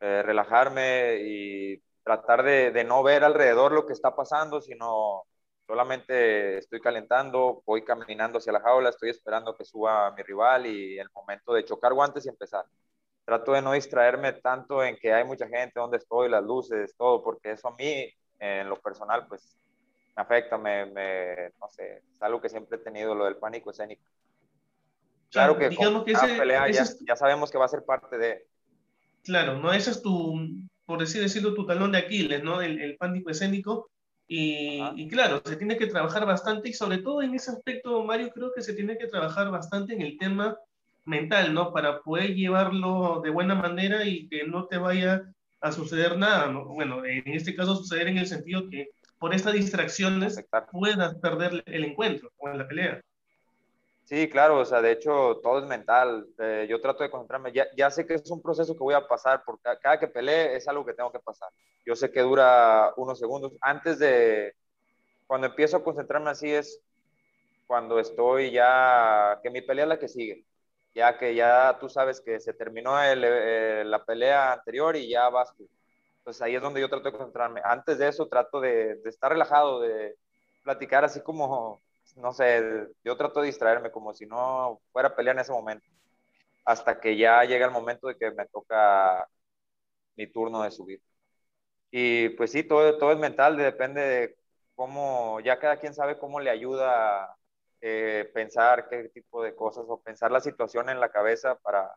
eh, 0.00 0.22
relajarme 0.22 1.16
y 1.22 1.82
tratar 2.02 2.42
de, 2.42 2.70
de, 2.70 2.84
no 2.84 3.02
ver 3.02 3.24
alrededor 3.24 3.72
lo 3.72 3.86
que 3.86 3.92
está 3.92 4.14
pasando, 4.14 4.60
sino 4.60 5.24
solamente 5.66 6.58
estoy 6.58 6.80
calentando, 6.80 7.62
voy 7.64 7.84
caminando 7.84 8.38
hacia 8.38 8.52
la 8.52 8.60
jaula, 8.60 8.90
estoy 8.90 9.10
esperando 9.10 9.56
que 9.56 9.64
suba 9.64 10.10
mi 10.12 10.22
rival 10.22 10.66
y 10.66 10.98
el 10.98 11.08
momento 11.14 11.52
de 11.52 11.64
chocar 11.64 11.92
guantes 11.92 12.26
y 12.26 12.28
empezar. 12.28 12.64
Trato 13.24 13.52
de 13.52 13.62
no 13.62 13.72
distraerme 13.72 14.32
tanto 14.32 14.82
en 14.82 14.96
que 14.96 15.12
hay 15.12 15.24
mucha 15.24 15.46
gente, 15.46 15.78
donde 15.78 15.98
estoy, 15.98 16.28
las 16.28 16.42
luces, 16.42 16.94
todo, 16.96 17.22
porque 17.22 17.52
eso 17.52 17.68
a 17.68 17.76
mí, 17.76 18.12
en 18.40 18.68
lo 18.68 18.76
personal, 18.80 19.28
pues 19.28 19.56
me 20.16 20.22
afecta, 20.22 20.58
me, 20.58 20.86
me 20.86 21.50
no 21.60 21.68
sé, 21.68 21.98
es 21.98 22.22
algo 22.22 22.40
que 22.40 22.48
siempre 22.48 22.78
he 22.78 22.80
tenido, 22.80 23.14
lo 23.14 23.26
del 23.26 23.36
pánico 23.36 23.70
escénico. 23.70 24.02
Claro, 25.30 25.56
claro 25.56 25.70
que, 25.70 25.76
con 25.76 26.04
que 26.04 26.12
ese, 26.12 26.36
pelea 26.36 26.66
ese 26.66 26.78
ya, 26.78 26.82
es... 26.82 26.98
ya 27.06 27.14
sabemos 27.14 27.50
que 27.50 27.58
va 27.58 27.66
a 27.66 27.68
ser 27.68 27.84
parte 27.84 28.18
de... 28.18 28.46
Claro, 29.22 29.58
no, 29.58 29.72
ese 29.72 29.92
es 29.92 30.02
tu, 30.02 30.34
por 30.90 31.00
así 31.04 31.20
decirlo, 31.20 31.54
tu 31.54 31.64
talón 31.64 31.92
de 31.92 31.98
Aquiles, 31.98 32.42
¿no? 32.42 32.60
El, 32.60 32.80
el 32.80 32.96
pánico 32.96 33.30
escénico. 33.30 33.88
Y, 34.26 34.82
y, 34.96 35.06
claro, 35.06 35.40
se 35.44 35.54
tiene 35.54 35.76
que 35.76 35.86
trabajar 35.86 36.26
bastante 36.26 36.68
y 36.68 36.72
sobre 36.72 36.98
todo 36.98 37.22
en 37.22 37.32
ese 37.32 37.52
aspecto, 37.52 38.02
Mario, 38.02 38.32
creo 38.34 38.50
que 38.52 38.60
se 38.60 38.74
tiene 38.74 38.98
que 38.98 39.06
trabajar 39.06 39.52
bastante 39.52 39.94
en 39.94 40.02
el 40.02 40.18
tema 40.18 40.56
mental, 41.04 41.54
¿no? 41.54 41.72
Para 41.72 42.00
poder 42.00 42.34
llevarlo 42.34 43.20
de 43.22 43.30
buena 43.30 43.54
manera 43.54 44.04
y 44.04 44.28
que 44.28 44.48
no 44.48 44.66
te 44.66 44.78
vaya 44.78 45.22
a 45.60 45.70
suceder 45.70 46.18
nada, 46.18 46.48
¿no? 46.48 46.64
Bueno, 46.64 47.04
en 47.04 47.22
este 47.28 47.54
caso 47.54 47.76
suceder 47.76 48.08
en 48.08 48.18
el 48.18 48.26
sentido 48.26 48.68
que 48.68 48.88
por 49.20 49.32
estas 49.32 49.52
distracciones 49.52 50.44
puedas 50.72 51.14
perder 51.18 51.62
el 51.66 51.84
encuentro 51.84 52.32
o 52.36 52.48
la 52.48 52.66
pelea. 52.66 53.00
Sí, 54.10 54.28
claro, 54.28 54.58
o 54.58 54.64
sea, 54.64 54.82
de 54.82 54.90
hecho 54.90 55.38
todo 55.40 55.60
es 55.60 55.66
mental. 55.66 56.26
Eh, 56.38 56.66
yo 56.68 56.80
trato 56.80 57.04
de 57.04 57.10
concentrarme. 57.10 57.52
Ya, 57.52 57.66
ya, 57.76 57.90
sé 57.92 58.06
que 58.06 58.14
es 58.14 58.28
un 58.30 58.42
proceso 58.42 58.72
que 58.74 58.80
voy 58.80 58.94
a 58.94 59.06
pasar, 59.06 59.42
porque 59.46 59.62
cada 59.80 60.00
que 60.00 60.08
pelee 60.08 60.56
es 60.56 60.66
algo 60.66 60.84
que 60.84 60.94
tengo 60.94 61.12
que 61.12 61.20
pasar. 61.20 61.48
Yo 61.86 61.94
sé 61.94 62.10
que 62.10 62.20
dura 62.20 62.92
unos 62.96 63.20
segundos. 63.20 63.52
Antes 63.60 64.00
de, 64.00 64.52
cuando 65.26 65.48
empiezo 65.48 65.78
a 65.78 65.84
concentrarme 65.84 66.30
así 66.30 66.50
es 66.52 66.80
cuando 67.66 67.98
estoy 68.00 68.52
ya, 68.52 69.40
que 69.42 69.50
mi 69.50 69.62
pelea 69.62 69.84
es 69.86 69.90
la 69.90 69.98
que 69.98 70.08
sigue, 70.08 70.46
ya 70.94 71.18
que 71.18 71.34
ya 71.34 71.78
tú 71.80 71.88
sabes 71.88 72.20
que 72.20 72.40
se 72.40 72.54
terminó 72.54 73.02
el, 73.02 73.22
eh, 73.24 73.84
la 73.86 74.04
pelea 74.04 74.54
anterior 74.54 74.96
y 74.96 75.08
ya 75.10 75.28
vas 75.30 75.54
tú. 75.56 75.68
Entonces 76.18 76.42
ahí 76.42 76.56
es 76.56 76.62
donde 76.62 76.80
yo 76.80 76.88
trato 76.90 77.04
de 77.06 77.12
concentrarme. 77.18 77.60
Antes 77.64 77.98
de 77.98 78.08
eso 78.08 78.28
trato 78.28 78.60
de, 78.60 78.96
de 78.96 79.10
estar 79.10 79.32
relajado, 79.32 79.80
de 79.80 80.16
platicar 80.64 81.04
así 81.04 81.22
como, 81.22 81.82
no 82.20 82.32
sé, 82.32 82.88
yo 83.04 83.16
trato 83.16 83.40
de 83.40 83.46
distraerme 83.46 83.90
como 83.90 84.14
si 84.14 84.26
no 84.26 84.80
fuera 84.92 85.08
a 85.10 85.16
pelear 85.16 85.36
en 85.36 85.40
ese 85.40 85.52
momento, 85.52 85.86
hasta 86.64 87.00
que 87.00 87.16
ya 87.16 87.44
llega 87.44 87.66
el 87.66 87.72
momento 87.72 88.08
de 88.08 88.16
que 88.16 88.30
me 88.32 88.46
toca 88.46 89.28
mi 90.16 90.26
turno 90.26 90.62
de 90.62 90.70
subir. 90.70 91.02
Y 91.90 92.30
pues 92.30 92.52
sí, 92.52 92.62
todo, 92.64 92.98
todo 92.98 93.12
es 93.12 93.18
mental, 93.18 93.56
depende 93.56 94.00
de 94.00 94.36
cómo, 94.74 95.40
ya 95.40 95.58
cada 95.58 95.78
quien 95.78 95.94
sabe 95.94 96.18
cómo 96.18 96.40
le 96.40 96.50
ayuda 96.50 97.36
eh, 97.80 98.30
pensar 98.32 98.88
qué 98.88 99.08
tipo 99.08 99.42
de 99.42 99.54
cosas 99.54 99.84
o 99.88 100.00
pensar 100.00 100.30
la 100.30 100.40
situación 100.40 100.88
en 100.88 101.00
la 101.00 101.10
cabeza 101.10 101.56
para, 101.56 101.90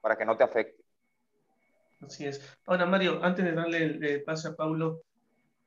para 0.00 0.16
que 0.16 0.24
no 0.24 0.36
te 0.36 0.44
afecte. 0.44 0.82
Así 2.00 2.26
es. 2.26 2.40
Ahora, 2.66 2.84
Mario, 2.84 3.20
antes 3.22 3.44
de 3.44 3.52
darle 3.52 3.84
el, 3.84 4.22
pase 4.24 4.48
a 4.48 4.56
Paulo, 4.56 5.02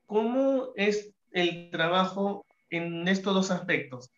¿cómo 0.06 0.72
es 0.76 1.12
el 1.32 1.70
trabajo 1.70 2.45
en 2.76 3.08
estos 3.08 3.34
dos 3.34 3.50
aspectos? 3.50 4.10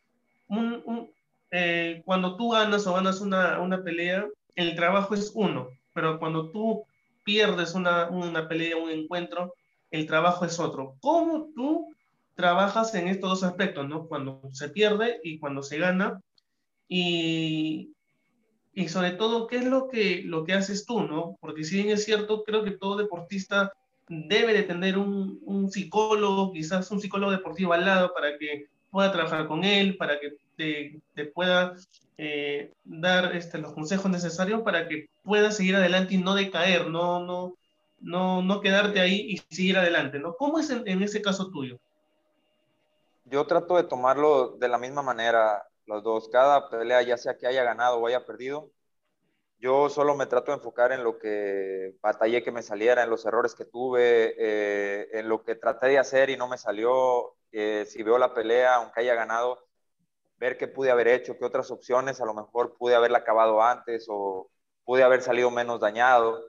Eh, 1.50 2.02
cuando 2.04 2.36
tú 2.36 2.50
ganas 2.50 2.86
o 2.86 2.94
ganas 2.94 3.20
una, 3.20 3.60
una, 3.60 3.82
pelea, 3.82 4.26
el 4.54 4.74
trabajo 4.74 5.14
es 5.14 5.32
uno, 5.34 5.68
pero 5.94 6.18
cuando 6.18 6.50
tú 6.50 6.84
pierdes 7.24 7.74
una, 7.74 8.08
una 8.08 8.48
pelea, 8.48 8.76
un 8.76 8.90
encuentro, 8.90 9.54
el 9.90 10.06
trabajo 10.06 10.44
es 10.44 10.58
otro. 10.58 10.96
¿Cómo 11.00 11.48
tú 11.54 11.94
trabajas 12.34 12.94
en 12.94 13.08
estos 13.08 13.30
dos 13.30 13.42
aspectos, 13.42 13.88
¿no? 13.88 14.06
Cuando 14.06 14.42
se 14.52 14.68
pierde 14.68 15.20
y 15.22 15.38
cuando 15.38 15.62
se 15.62 15.78
gana. 15.78 16.20
Y, 16.86 17.92
y 18.72 18.88
sobre 18.88 19.12
todo, 19.12 19.46
¿qué 19.46 19.56
es 19.56 19.64
lo 19.64 19.88
que, 19.88 20.22
lo 20.24 20.44
que 20.44 20.52
haces 20.52 20.86
tú, 20.86 21.02
¿no? 21.02 21.36
Porque 21.40 21.64
si 21.64 21.76
bien 21.76 21.90
es 21.90 22.04
cierto, 22.04 22.44
creo 22.44 22.62
que 22.62 22.70
todo 22.70 22.96
deportista 22.96 23.72
debe 24.08 24.52
de 24.52 24.62
tener 24.62 24.98
un, 24.98 25.68
psicólogo, 25.70 26.52
quizás 26.52 26.90
un 26.90 27.00
psicólogo 27.00 27.32
deportivo 27.32 27.72
al 27.72 27.84
lado 27.84 28.12
para 28.14 28.38
que 28.38 28.66
pueda 28.90 29.12
trabajar 29.12 29.46
con 29.46 29.64
él, 29.64 29.96
para 29.96 30.18
que 30.18 30.36
te, 30.56 31.24
pueda 31.26 31.74
eh, 32.16 32.72
dar 32.84 33.36
este, 33.36 33.58
los 33.58 33.72
consejos 33.72 34.10
necesarios 34.10 34.62
para 34.62 34.88
que 34.88 35.08
puedas 35.22 35.56
seguir 35.56 35.76
adelante 35.76 36.14
y 36.14 36.18
no 36.18 36.34
decaer, 36.34 36.88
no, 36.88 37.24
no, 37.24 37.54
no, 38.00 38.42
no 38.42 38.60
quedarte 38.60 39.00
ahí 39.00 39.26
y 39.28 39.54
seguir 39.54 39.78
adelante, 39.78 40.18
¿no? 40.18 40.34
¿Cómo 40.34 40.58
es 40.58 40.70
en 40.70 41.02
ese 41.02 41.20
caso 41.20 41.50
tuyo? 41.50 41.78
yo 43.30 43.46
trato 43.46 43.76
de 43.76 43.84
tomarlo 43.84 44.56
de 44.58 44.68
la 44.68 44.78
misma 44.78 45.02
manera, 45.02 45.66
los 45.86 46.02
dos. 46.02 46.28
Cada 46.28 46.68
pelea, 46.68 47.02
ya 47.02 47.16
sea 47.16 47.36
que 47.36 47.46
haya 47.46 47.62
ganado 47.62 47.98
o 47.98 48.06
haya 48.06 48.24
perdido, 48.24 48.70
yo 49.58 49.88
solo 49.88 50.14
me 50.16 50.26
trato 50.26 50.52
de 50.52 50.58
enfocar 50.58 50.92
en 50.92 51.02
lo 51.04 51.18
que 51.18 51.96
batallé 52.00 52.42
que 52.42 52.52
me 52.52 52.62
saliera, 52.62 53.02
en 53.02 53.10
los 53.10 53.24
errores 53.26 53.54
que 53.54 53.64
tuve, 53.64 54.34
eh, 54.38 55.08
en 55.12 55.28
lo 55.28 55.42
que 55.44 55.56
traté 55.56 55.88
de 55.88 55.98
hacer 55.98 56.30
y 56.30 56.36
no 56.36 56.48
me 56.48 56.58
salió. 56.58 57.34
Eh, 57.52 57.84
si 57.86 58.02
veo 58.02 58.18
la 58.18 58.34
pelea, 58.34 58.76
aunque 58.76 59.00
haya 59.00 59.14
ganado, 59.14 59.66
ver 60.38 60.58
qué 60.58 60.68
pude 60.68 60.90
haber 60.90 61.08
hecho, 61.08 61.38
qué 61.38 61.44
otras 61.44 61.70
opciones, 61.70 62.20
a 62.20 62.26
lo 62.26 62.34
mejor 62.34 62.76
pude 62.78 62.94
haberla 62.96 63.18
acabado 63.18 63.62
antes 63.62 64.06
o 64.10 64.50
pude 64.84 65.02
haber 65.04 65.22
salido 65.22 65.50
menos 65.50 65.80
dañado. 65.80 66.40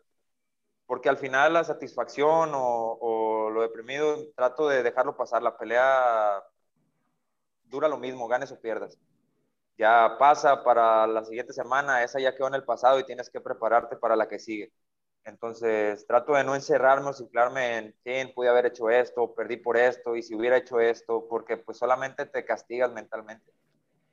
Porque 0.86 1.10
al 1.10 1.18
final 1.18 1.54
la 1.54 1.64
satisfacción 1.64 2.52
o, 2.54 2.98
o 3.02 3.50
lo 3.52 3.62
deprimido, 3.62 4.18
trato 4.36 4.68
de 4.70 4.84
dejarlo 4.84 5.16
pasar. 5.18 5.44
La 5.44 5.58
pelea 5.58 6.44
dura 7.64 7.88
lo 7.88 7.98
mismo, 7.98 8.28
ganes 8.28 8.52
o 8.52 8.60
pierdas. 8.60 8.98
Ya 9.80 10.18
pasa 10.20 10.62
para 10.62 11.08
la 11.08 11.24
siguiente 11.24 11.54
semana, 11.54 12.04
esa 12.04 12.20
ya 12.20 12.36
quedó 12.36 12.50
en 12.50 12.56
el 12.56 12.66
pasado 12.66 13.00
y 13.00 13.06
tienes 13.06 13.30
que 13.30 13.40
prepararte 13.40 13.96
para 13.96 14.18
la 14.18 14.28
que 14.28 14.38
sigue. 14.38 14.74
Entonces, 15.24 16.06
trato 16.06 16.34
de 16.34 16.44
no 16.44 16.54
encerrarme 16.54 17.10
o 17.10 17.14
ciclarme 17.14 17.78
en 17.78 17.96
quién 18.04 18.34
pude 18.34 18.50
haber 18.50 18.66
hecho 18.66 18.90
esto, 18.90 19.34
perdí 19.34 19.56
por 19.56 19.78
esto, 19.78 20.18
y 20.18 20.22
si 20.22 20.36
hubiera 20.36 20.58
hecho 20.58 20.82
esto, 20.82 21.28
porque 21.30 21.56
pues 21.56 21.78
solamente 21.78 22.26
te 22.26 22.44
castigas 22.44 22.92
mentalmente. 22.92 23.54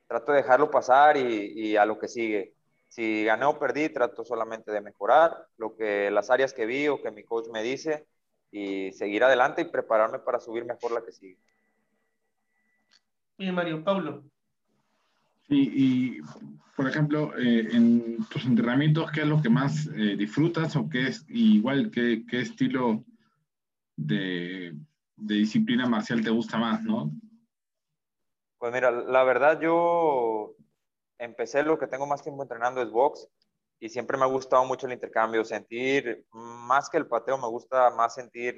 Trato 0.06 0.30
de 0.30 0.38
dejarlo 0.38 0.70
pasar 0.70 1.16
y, 1.16 1.76
a 1.76 1.84
lo 1.84 1.98
que 1.98 2.06
sigue. 2.06 2.54
Si 2.88 3.24
gané 3.24 3.46
o 3.46 3.58
perdí, 3.58 3.88
trato 3.88 4.24
solamente 4.24 4.70
de 4.70 4.80
mejorar 4.80 5.48
lo 5.56 5.74
que 5.76 6.12
las 6.12 6.30
áreas 6.30 6.54
que 6.54 6.66
vi 6.66 6.86
o 6.86 7.02
que 7.02 7.10
mi 7.10 7.24
coach 7.24 7.48
me 7.48 7.64
dice 7.64 8.06
y 8.52 8.92
seguir 8.92 9.24
adelante 9.24 9.62
y 9.62 9.64
prepararme 9.64 10.20
para 10.20 10.38
subir 10.38 10.64
mejor 10.64 10.92
la 10.92 11.02
que 11.02 11.10
sigue. 11.10 11.40
Oye, 13.38 13.50
Mario, 13.50 13.82
Pablo. 13.82 14.22
Sí, 15.48 15.70
y 15.74 16.20
por 16.76 16.88
ejemplo, 16.88 17.36
eh, 17.38 17.68
en 17.72 18.26
tus 18.28 18.44
entrenamientos, 18.44 19.10
¿qué 19.12 19.20
es 19.20 19.26
lo 19.26 19.40
que 19.40 19.48
más 19.48 19.86
eh, 19.86 20.16
disfrutas 20.16 20.76
o 20.76 20.88
qué 20.88 21.08
es 21.08 21.24
igual, 21.28 21.90
qué, 21.90 22.24
qué 22.28 22.40
estilo 22.40 23.04
de, 23.96 24.74
de, 25.16 25.34
disciplina 25.34 25.86
marcial 25.86 26.22
te 26.22 26.30
gusta 26.30 26.58
más, 26.58 26.82
no? 26.82 27.12
Pues 28.58 28.72
mira, 28.72 28.90
la 28.90 29.24
verdad 29.24 29.60
yo 29.60 30.54
empecé 31.18 31.62
lo 31.62 31.78
que 31.78 31.86
tengo 31.86 32.06
más 32.06 32.22
tiempo 32.22 32.42
entrenando 32.42 32.82
es 32.82 32.90
box 32.90 33.28
y 33.78 33.88
siempre 33.88 34.18
me 34.18 34.24
ha 34.24 34.28
gustado 34.28 34.64
mucho 34.64 34.86
el 34.86 34.94
intercambio, 34.94 35.44
sentir 35.44 36.26
más 36.32 36.90
que 36.90 36.98
el 36.98 37.06
pateo, 37.06 37.38
me 37.38 37.48
gusta 37.48 37.90
más 37.90 38.14
sentir, 38.14 38.56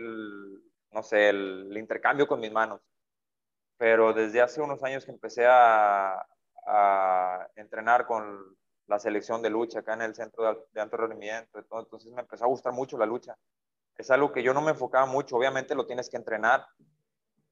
no 0.90 1.02
sé, 1.02 1.28
el 1.28 1.76
intercambio 1.76 2.26
con 2.26 2.40
mis 2.40 2.52
manos 2.52 2.80
pero 3.78 4.12
desde 4.12 4.42
hace 4.42 4.60
unos 4.60 4.82
años 4.82 5.04
que 5.04 5.12
empecé 5.12 5.46
a, 5.46 6.20
entrenar 7.56 8.06
con 8.06 8.56
la 8.86 8.98
selección 8.98 9.42
de 9.42 9.50
lucha 9.50 9.80
acá 9.80 9.94
en 9.94 10.02
el 10.02 10.14
centro 10.14 10.66
de, 10.72 10.80
alto 10.80 10.96
rendimiento, 10.96 11.58
entonces 11.58 12.10
me 12.12 12.22
empezó 12.22 12.44
a 12.44 12.48
gustar 12.48 12.72
mucho 12.72 12.98
la 12.98 13.06
lucha. 13.06 13.36
Es 13.96 14.10
algo 14.10 14.32
que 14.32 14.42
yo 14.42 14.54
no 14.54 14.62
me 14.62 14.70
enfocaba 14.70 15.06
mucho, 15.06 15.36
obviamente 15.36 15.74
lo 15.74 15.86
tienes 15.86 16.08
que 16.08 16.16
entrenar, 16.16 16.66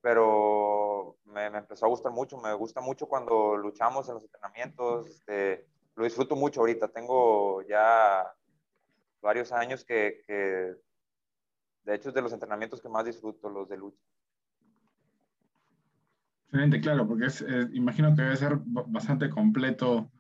pero 0.01 1.17
me, 1.25 1.47
empezó 1.47 1.87
a 1.87 1.89
gustar 1.89 2.13
mucho, 2.13 2.39
me 2.39 2.53
gusta 2.55 2.81
mucho 2.81 3.07
cuando 3.07 3.57
luchamos 3.57 4.09
en 4.09 4.15
los 4.15 4.25
entrenamientos, 4.25 5.09
este, 5.09 5.67
lo 5.95 6.05
disfruto 6.05 6.37
mucho 6.37 6.61
ahorita, 6.61 6.89
tengo 6.89 7.63
ya 7.63 8.33
varios 9.21 9.53
años 9.53 9.85
que, 9.85 10.23
que 10.27 10.77
de 11.85 11.95
hecho 11.95 12.09
es 12.09 12.15
de 12.15 12.23
los 12.23 12.33
entrenamientos 12.33 12.81
que 12.81 12.89
más 12.89 13.05
disfruto, 13.05 13.49
los 13.49 13.69
de 13.69 13.77
lucha. 13.77 14.03
Excelente, 16.47 16.81
claro, 16.81 17.07
porque 17.07 17.27
es, 17.27 17.45
imagino 17.73 18.15
que 18.15 18.23
debe 18.23 18.37
ser 18.37 18.59
bastante 18.65 19.29
completo, 19.29 20.11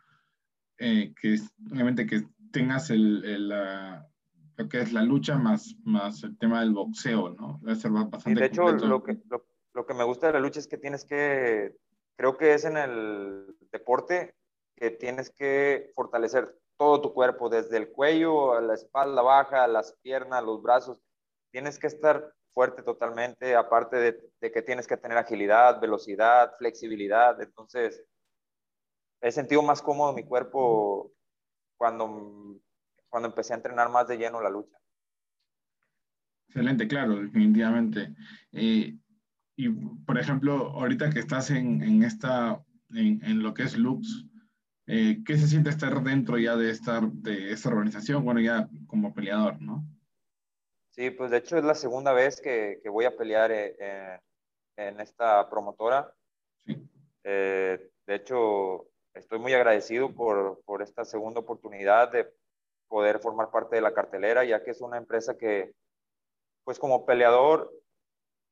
eh, 0.78 1.14
que 1.20 1.38
obviamente 1.70 2.06
que 2.06 2.22
tengas 2.50 2.90
el, 2.90 3.48
lo 3.48 4.68
que 4.68 4.80
es 4.80 4.92
la 4.92 5.02
lucha 5.02 5.38
más, 5.38 5.76
más 5.84 6.22
el 6.24 6.36
tema 6.38 6.60
del 6.60 6.72
boxeo, 6.72 7.30
¿no? 7.30 7.60
Debe 7.62 7.76
ser 7.76 7.90
bastante 7.92 8.30
y 8.30 8.34
de 8.34 8.46
hecho, 8.46 8.70
lo 8.72 9.02
que, 9.02 9.18
lo, 9.28 9.46
lo, 9.72 9.86
que 9.86 9.94
me 9.94 10.04
gusta 10.04 10.26
de 10.26 10.32
la 10.34 10.40
lucha 10.40 10.58
es 10.58 10.66
que 10.66 10.78
tienes 10.78 11.04
que, 11.04 11.76
creo 12.16 12.36
que 12.36 12.54
es 12.54 12.64
en 12.64 12.76
el 12.76 13.56
deporte 13.70 14.34
que 14.74 14.90
tienes 14.90 15.30
que 15.30 15.90
fortalecer 15.94 16.58
todo 16.76 17.00
tu 17.00 17.14
cuerpo, 17.14 17.48
desde 17.48 17.76
el 17.76 17.90
cuello 17.90 18.54
a 18.54 18.60
la 18.60 18.74
espalda 18.74 19.22
baja, 19.22 19.66
las 19.66 19.92
piernas, 20.02 20.44
los 20.44 20.62
brazos. 20.62 20.98
Tienes 21.50 21.78
que 21.78 21.86
estar 21.86 22.34
fuerte 22.56 22.82
totalmente, 22.82 23.54
aparte 23.54 23.96
de, 24.40 24.50
que 24.50 24.62
tienes 24.62 24.86
que 24.86 24.96
tener 24.96 25.18
agilidad, 25.18 25.78
velocidad, 25.78 26.52
flexibilidad. 26.56 27.38
Entonces, 27.42 28.02
he 29.20 29.30
sentido 29.30 29.62
más 29.62 29.82
cómodo 29.82 30.14
mi 30.14 30.24
cuerpo 30.24 31.12
cuando, 31.76 32.58
cuando 33.10 33.28
empecé 33.28 33.52
a 33.52 33.56
entrenar 33.56 33.90
más 33.90 34.08
de 34.08 34.16
lleno 34.16 34.40
la 34.40 34.48
lucha. 34.48 34.74
Excelente, 36.48 36.88
claro, 36.88 37.16
definitivamente. 37.16 38.14
Eh, 38.52 38.96
y, 39.54 39.68
por 40.06 40.18
ejemplo, 40.18 40.70
ahorita 40.70 41.10
que 41.10 41.18
estás 41.18 41.50
en, 41.50 41.82
en 41.82 42.04
esta, 42.04 42.64
en, 42.88 43.22
en, 43.22 43.42
lo 43.42 43.52
que 43.52 43.64
es 43.64 43.76
Lux, 43.76 44.24
eh, 44.86 45.22
¿qué 45.26 45.36
se 45.36 45.46
siente 45.46 45.68
estar 45.68 46.02
dentro 46.02 46.38
ya 46.38 46.56
de 46.56 46.70
esta, 46.70 47.02
de 47.02 47.52
esta 47.52 47.68
organización? 47.68 48.24
Bueno, 48.24 48.40
ya 48.40 48.66
como 48.86 49.12
peleador, 49.12 49.60
¿no? 49.60 49.86
Sí, 50.96 51.10
pues 51.10 51.30
de 51.30 51.36
hecho 51.36 51.58
es 51.58 51.64
la 51.64 51.74
segunda 51.74 52.14
vez 52.14 52.40
que, 52.40 52.80
que 52.82 52.88
voy 52.88 53.04
a 53.04 53.14
pelear 53.14 53.50
eh, 53.52 54.18
en 54.76 54.98
esta 55.00 55.48
promotora. 55.50 56.10
Eh, 57.22 57.90
de 58.06 58.14
hecho, 58.14 58.88
estoy 59.12 59.38
muy 59.38 59.52
agradecido 59.52 60.14
por, 60.14 60.62
por, 60.64 60.80
esta 60.80 61.04
segunda 61.04 61.40
oportunidad 61.40 62.12
de 62.12 62.32
poder 62.88 63.18
formar 63.18 63.50
parte 63.50 63.76
de 63.76 63.82
la 63.82 63.92
cartelera, 63.92 64.44
ya 64.44 64.64
que 64.64 64.70
es 64.70 64.80
una 64.80 64.96
empresa 64.96 65.36
que, 65.36 65.74
pues 66.64 66.78
como 66.78 67.04
peleador, 67.04 67.70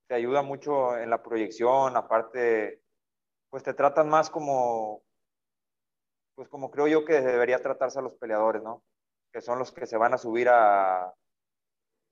te 0.07 0.15
ayuda 0.15 0.43
mucho 0.43 0.99
en 0.99 1.09
la 1.09 1.23
proyección, 1.23 1.97
aparte, 1.97 2.83
pues 3.49 3.63
te 3.63 3.73
tratan 3.73 4.11
más 4.11 4.29
como, 4.29 5.03
pues 6.35 6.51
como 6.51 6.71
creo 6.71 6.89
yo 6.89 7.07
que 7.07 7.23
debería 7.23 7.63
tratarse 7.63 8.01
a 8.01 8.03
los 8.03 8.17
peleadores, 8.17 8.63
¿no? 8.63 8.83
Que 9.33 9.41
son 9.41 9.59
los 9.59 9.73
que 9.73 9.87
se 9.87 9.97
van 9.97 10.13
a 10.13 10.19
subir 10.19 10.51
a, 10.51 11.15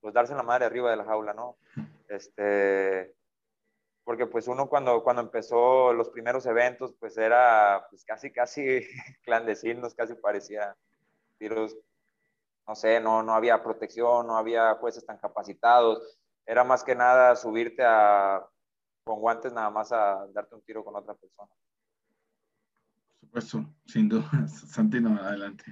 pues 0.03 0.13
darse 0.13 0.35
la 0.35 0.43
madre 0.43 0.67
arriba 0.67 0.91
de 0.91 0.97
la 0.97 1.05
jaula, 1.05 1.33
¿no? 1.33 1.57
Este, 2.09 3.15
porque 4.05 4.27
pues 4.27 4.49
uno 4.49 4.69
cuando, 4.69 5.03
cuando 5.03 5.23
empezó 5.23 5.93
los 5.93 6.11
primeros 6.11 6.45
eventos, 6.45 6.93
pues 6.99 7.17
era 7.17 7.87
pues 7.89 8.05
casi, 8.05 8.33
casi 8.33 8.81
clandestinos, 9.25 9.95
casi 9.95 10.15
parecía 10.15 10.77
tiros, 11.39 11.77
no 12.67 12.75
sé, 12.75 13.01
no, 13.01 13.23
no 13.23 13.33
había 13.33 13.63
protección, 13.63 14.27
no 14.27 14.37
había 14.37 14.75
jueces 14.75 15.07
tan 15.07 15.19
capacitados, 15.19 16.19
era 16.45 16.65
más 16.65 16.83
que 16.83 16.97
nada 16.97 17.37
subirte 17.37 17.85
a, 17.85 18.45
con 19.05 19.21
guantes 19.21 19.53
nada 19.53 19.71
más 19.71 19.93
a 19.93 20.27
darte 20.33 20.57
un 20.57 20.63
tiro 20.63 20.85
con 20.85 20.97
otra 20.97 21.15
persona. 21.15 21.51
Por 23.21 23.43
supuesto, 23.43 23.65
sin 23.87 24.09
duda. 24.09 24.29
Santino, 24.49 25.17
adelante. 25.23 25.65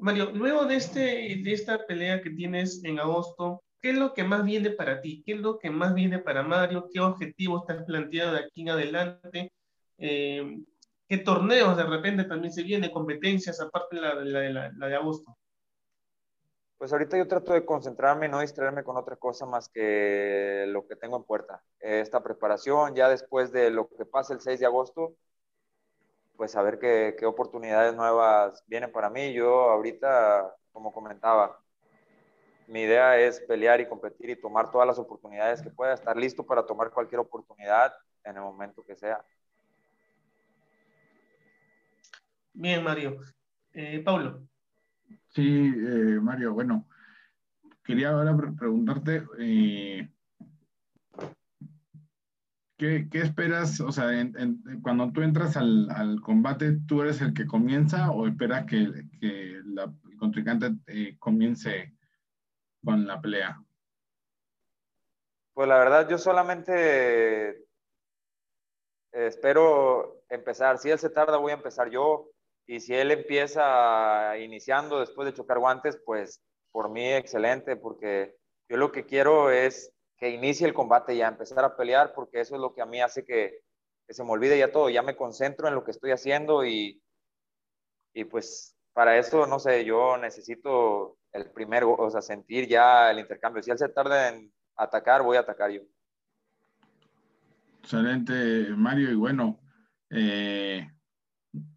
Mario, 0.00 0.30
luego 0.32 0.64
de, 0.64 0.76
este, 0.76 1.00
de 1.00 1.52
esta 1.52 1.86
pelea 1.86 2.22
que 2.22 2.30
tienes 2.30 2.82
en 2.84 2.98
agosto, 2.98 3.62
¿qué 3.80 3.90
es 3.90 3.96
lo 3.96 4.14
que 4.14 4.24
más 4.24 4.44
viene 4.44 4.70
para 4.70 5.00
ti? 5.00 5.22
¿Qué 5.24 5.32
es 5.32 5.40
lo 5.40 5.58
que 5.58 5.70
más 5.70 5.94
viene 5.94 6.18
para 6.18 6.42
Mario? 6.42 6.88
¿Qué 6.92 7.00
objetivos 7.00 7.68
has 7.68 7.84
planteado 7.84 8.32
de 8.32 8.40
aquí 8.40 8.62
en 8.62 8.70
adelante? 8.70 9.52
Eh, 9.98 10.58
¿Qué 11.08 11.18
torneos 11.18 11.76
de 11.76 11.84
repente 11.84 12.24
también 12.24 12.52
se 12.52 12.62
vienen? 12.62 12.90
¿Competencias 12.90 13.60
aparte 13.60 13.96
de 13.96 14.50
la, 14.50 14.70
de 14.70 14.94
agosto? 14.94 15.36
Pues 16.76 16.92
ahorita 16.92 17.16
yo 17.16 17.26
trato 17.26 17.54
de 17.54 17.64
concentrarme 17.64 18.28
no 18.28 18.40
distraerme 18.40 18.84
con 18.84 18.96
otra 18.96 19.16
cosa 19.16 19.46
más 19.46 19.68
que 19.68 20.66
lo 20.68 20.86
que 20.86 20.96
tengo 20.96 21.16
en 21.16 21.24
puerta. 21.24 21.62
Esta 21.80 22.22
preparación, 22.22 22.94
ya 22.94 23.08
después 23.08 23.50
de 23.50 23.70
lo 23.70 23.88
que 23.88 24.04
pase 24.04 24.34
el 24.34 24.40
6 24.40 24.60
de 24.60 24.66
agosto, 24.66 25.16
pues 26.38 26.54
a 26.54 26.62
ver 26.62 26.78
qué, 26.78 27.16
qué 27.18 27.26
oportunidades 27.26 27.96
nuevas 27.96 28.62
vienen 28.68 28.92
para 28.92 29.10
mí. 29.10 29.32
Yo 29.32 29.70
ahorita, 29.70 30.54
como 30.70 30.92
comentaba, 30.92 31.60
mi 32.68 32.82
idea 32.82 33.18
es 33.18 33.40
pelear 33.40 33.80
y 33.80 33.88
competir 33.88 34.30
y 34.30 34.40
tomar 34.40 34.70
todas 34.70 34.86
las 34.86 35.00
oportunidades 35.00 35.60
que 35.60 35.70
pueda, 35.70 35.94
estar 35.94 36.16
listo 36.16 36.46
para 36.46 36.64
tomar 36.64 36.92
cualquier 36.92 37.18
oportunidad 37.18 37.92
en 38.22 38.36
el 38.36 38.42
momento 38.42 38.84
que 38.84 38.94
sea. 38.94 39.20
Bien, 42.52 42.84
Mario. 42.84 43.18
Eh, 43.72 44.00
Pablo. 44.04 44.46
Sí, 45.30 45.74
eh, 45.74 46.20
Mario, 46.22 46.54
bueno, 46.54 46.86
quería 47.82 48.10
ahora 48.10 48.36
preguntarte, 48.56 49.24
eh, 49.40 50.08
¿qué, 52.78 53.08
esperas? 53.12 53.80
O 53.80 53.90
sea, 53.90 54.08
cuando 54.82 55.10
tú 55.12 55.22
entras 55.22 55.56
al, 55.56 56.20
combate, 56.22 56.78
¿tú 56.86 57.02
eres 57.02 57.20
el 57.20 57.34
que 57.34 57.46
comienza 57.46 58.10
o 58.12 58.26
esperas 58.26 58.66
que, 58.66 58.76
el 58.76 59.74
contrincante 60.18 60.70
eh, 60.86 61.16
comience 61.18 61.92
con 62.82 63.06
la 63.06 63.20
pelea? 63.20 63.60
Pues 65.52 65.68
la 65.68 65.78
verdad, 65.78 66.08
yo 66.08 66.18
solamente 66.18 67.66
espero 69.12 70.22
empezar. 70.28 70.78
Si 70.78 70.88
él 70.88 70.98
se 70.98 71.10
tarda, 71.10 71.36
voy 71.36 71.50
a 71.50 71.56
empezar 71.56 71.90
yo. 71.90 72.30
Y 72.66 72.80
si 72.80 72.94
él 72.94 73.10
empieza 73.10 74.38
iniciando 74.38 75.00
después 75.00 75.26
de 75.26 75.34
chocar 75.34 75.58
guantes, 75.58 75.98
pues 76.04 76.40
por 76.70 76.90
mí 76.90 77.12
excelente, 77.12 77.76
porque 77.76 78.36
yo 78.68 78.76
lo 78.76 78.92
que 78.92 79.04
quiero 79.04 79.50
es 79.50 79.92
que 80.18 80.30
inicie 80.30 80.66
el 80.66 80.74
combate 80.74 81.16
ya, 81.16 81.28
empezar 81.28 81.64
a 81.64 81.76
pelear, 81.76 82.12
porque 82.14 82.40
eso 82.40 82.56
es 82.56 82.60
lo 82.60 82.74
que 82.74 82.82
a 82.82 82.86
mí 82.86 83.00
hace 83.00 83.24
que, 83.24 83.60
se 84.08 84.24
me 84.24 84.30
olvide 84.30 84.58
ya 84.58 84.72
todo, 84.72 84.90
ya 84.90 85.02
me 85.02 85.16
concentro 85.16 85.68
en 85.68 85.74
lo 85.74 85.84
que 85.84 85.90
estoy 85.90 86.10
haciendo 86.10 86.64
y, 86.64 87.00
y 88.14 88.24
pues 88.24 88.74
para 88.92 89.16
eso, 89.18 89.46
no 89.46 89.58
sé, 89.58 89.84
yo 89.84 90.16
necesito 90.16 91.18
el 91.32 91.50
primero, 91.50 91.94
o 91.94 92.10
sea, 92.10 92.22
sentir 92.22 92.66
ya 92.66 93.10
el 93.10 93.20
intercambio. 93.20 93.62
Si 93.62 93.70
él 93.70 93.78
se 93.78 93.90
tarda 93.90 94.30
en 94.30 94.50
atacar, 94.76 95.22
voy 95.22 95.36
a 95.36 95.40
atacar 95.40 95.70
yo. 95.70 95.82
Excelente, 97.80 98.70
Mario, 98.76 99.12
y 99.12 99.14
bueno, 99.14 99.60
eh, 100.10 100.90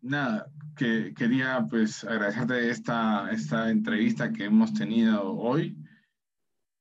nada, 0.02 0.48
que 0.76 1.14
quería 1.14 1.66
pues 1.70 2.04
agradecerte 2.04 2.70
esta, 2.70 3.30
esta 3.32 3.70
entrevista 3.70 4.32
que 4.32 4.46
hemos 4.46 4.74
tenido 4.74 5.34
hoy 5.38 5.77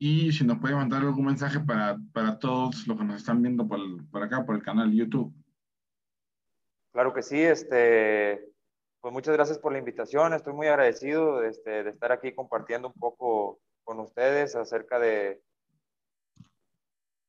y 0.03 0.33
si 0.33 0.45
nos 0.45 0.59
puede 0.59 0.75
mandar 0.75 1.03
algún 1.03 1.27
mensaje 1.27 1.61
para, 1.61 1.99
para 2.15 2.39
todos 2.39 2.87
los 2.87 2.97
que 2.97 3.05
nos 3.05 3.17
están 3.17 3.43
viendo 3.43 3.69
por, 3.69 3.79
por, 4.11 4.23
acá, 4.23 4.47
por 4.47 4.55
el 4.55 4.63
canal 4.63 4.91
YouTube. 4.91 5.31
Claro 6.91 7.13
que 7.13 7.23
sí, 7.23 7.39
este, 7.39 8.51
pues 9.03 9.13
muchas 9.13 9.35
gracias 9.35 9.59
por 9.59 9.73
la 9.73 9.79
invitación, 9.79 10.33
estoy 10.33 10.55
muy 10.55 10.69
agradecido 10.69 11.45
este, 11.45 11.85
de 11.85 11.91
estar 11.91 12.13
aquí 12.13 12.35
compartiendo 12.35 12.89
un 12.89 12.95
poco 12.95 13.61
con 13.85 14.01
ustedes 14.01 14.57
acerca 14.57 14.99
de, 14.99 15.43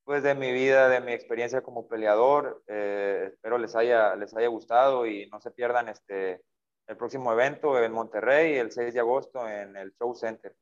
pues 0.05 0.23
de 0.23 0.33
mi 0.33 0.53
vida, 0.53 0.87
de 0.87 1.01
mi 1.01 1.11
experiencia 1.11 1.61
como 1.61 1.89
peleador. 1.89 2.63
Eh, 2.67 3.31
espero 3.33 3.57
les 3.57 3.75
haya, 3.75 4.15
les 4.15 4.33
haya 4.33 4.47
gustado 4.47 5.05
y 5.05 5.27
no 5.29 5.41
se 5.41 5.51
pierdan 5.51 5.89
este, 5.89 6.41
el 6.87 6.95
próximo 6.95 7.33
evento 7.33 7.83
en 7.83 7.91
Monterrey 7.91 8.55
el 8.55 8.71
6 8.71 8.93
de 8.93 8.99
agosto 9.01 9.45
en 9.45 9.75
el 9.75 9.93
Show 9.97 10.15
Center, 10.15 10.55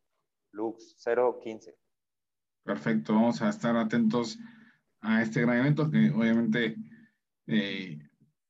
Lux 0.53 0.95
015. 1.05 1.77
Perfecto, 2.69 3.15
vamos 3.15 3.41
a 3.41 3.49
estar 3.49 3.75
atentos 3.75 4.37
a 5.01 5.23
este 5.23 5.41
gran 5.41 5.57
evento 5.57 5.89
que 5.89 6.11
obviamente 6.11 6.77
eh, 7.47 7.97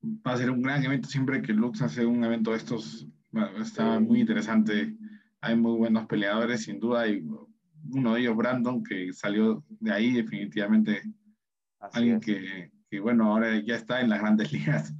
va 0.03 0.34
a 0.34 0.38
ser 0.38 0.51
un 0.51 0.62
gran 0.62 0.84
evento 0.84 1.08
siempre 1.08 1.41
que 1.41 1.53
Lux 1.53 1.82
hace 1.82 2.05
un 2.05 2.21
evento 2.25 2.51
de 2.51 2.58
estos. 2.58 3.08
está 3.62 3.97
muy 4.01 4.19
interesante. 4.19 4.93
Hay 5.39 5.55
muy 5.55 5.77
buenos 5.77 6.05
peleadores, 6.08 6.63
sin 6.63 6.82
duda, 6.82 7.08
y 7.08 7.25
uno 7.91 8.13
de 8.13 8.19
ellos, 8.19 8.36
Brandon, 8.36 8.84
que 8.84 9.13
salió 9.13 9.63
de 9.69 9.93
ahí 9.93 10.12
definitivamente. 10.12 11.01
alguien 11.79 12.19
que, 12.19 12.73
que, 12.89 12.99
bueno, 12.99 13.32
ahora 13.32 13.58
ya 13.63 13.75
está 13.75 14.01
en 14.01 14.10
las 14.10 14.19
grandes 14.19 14.51
ligas, 14.51 14.93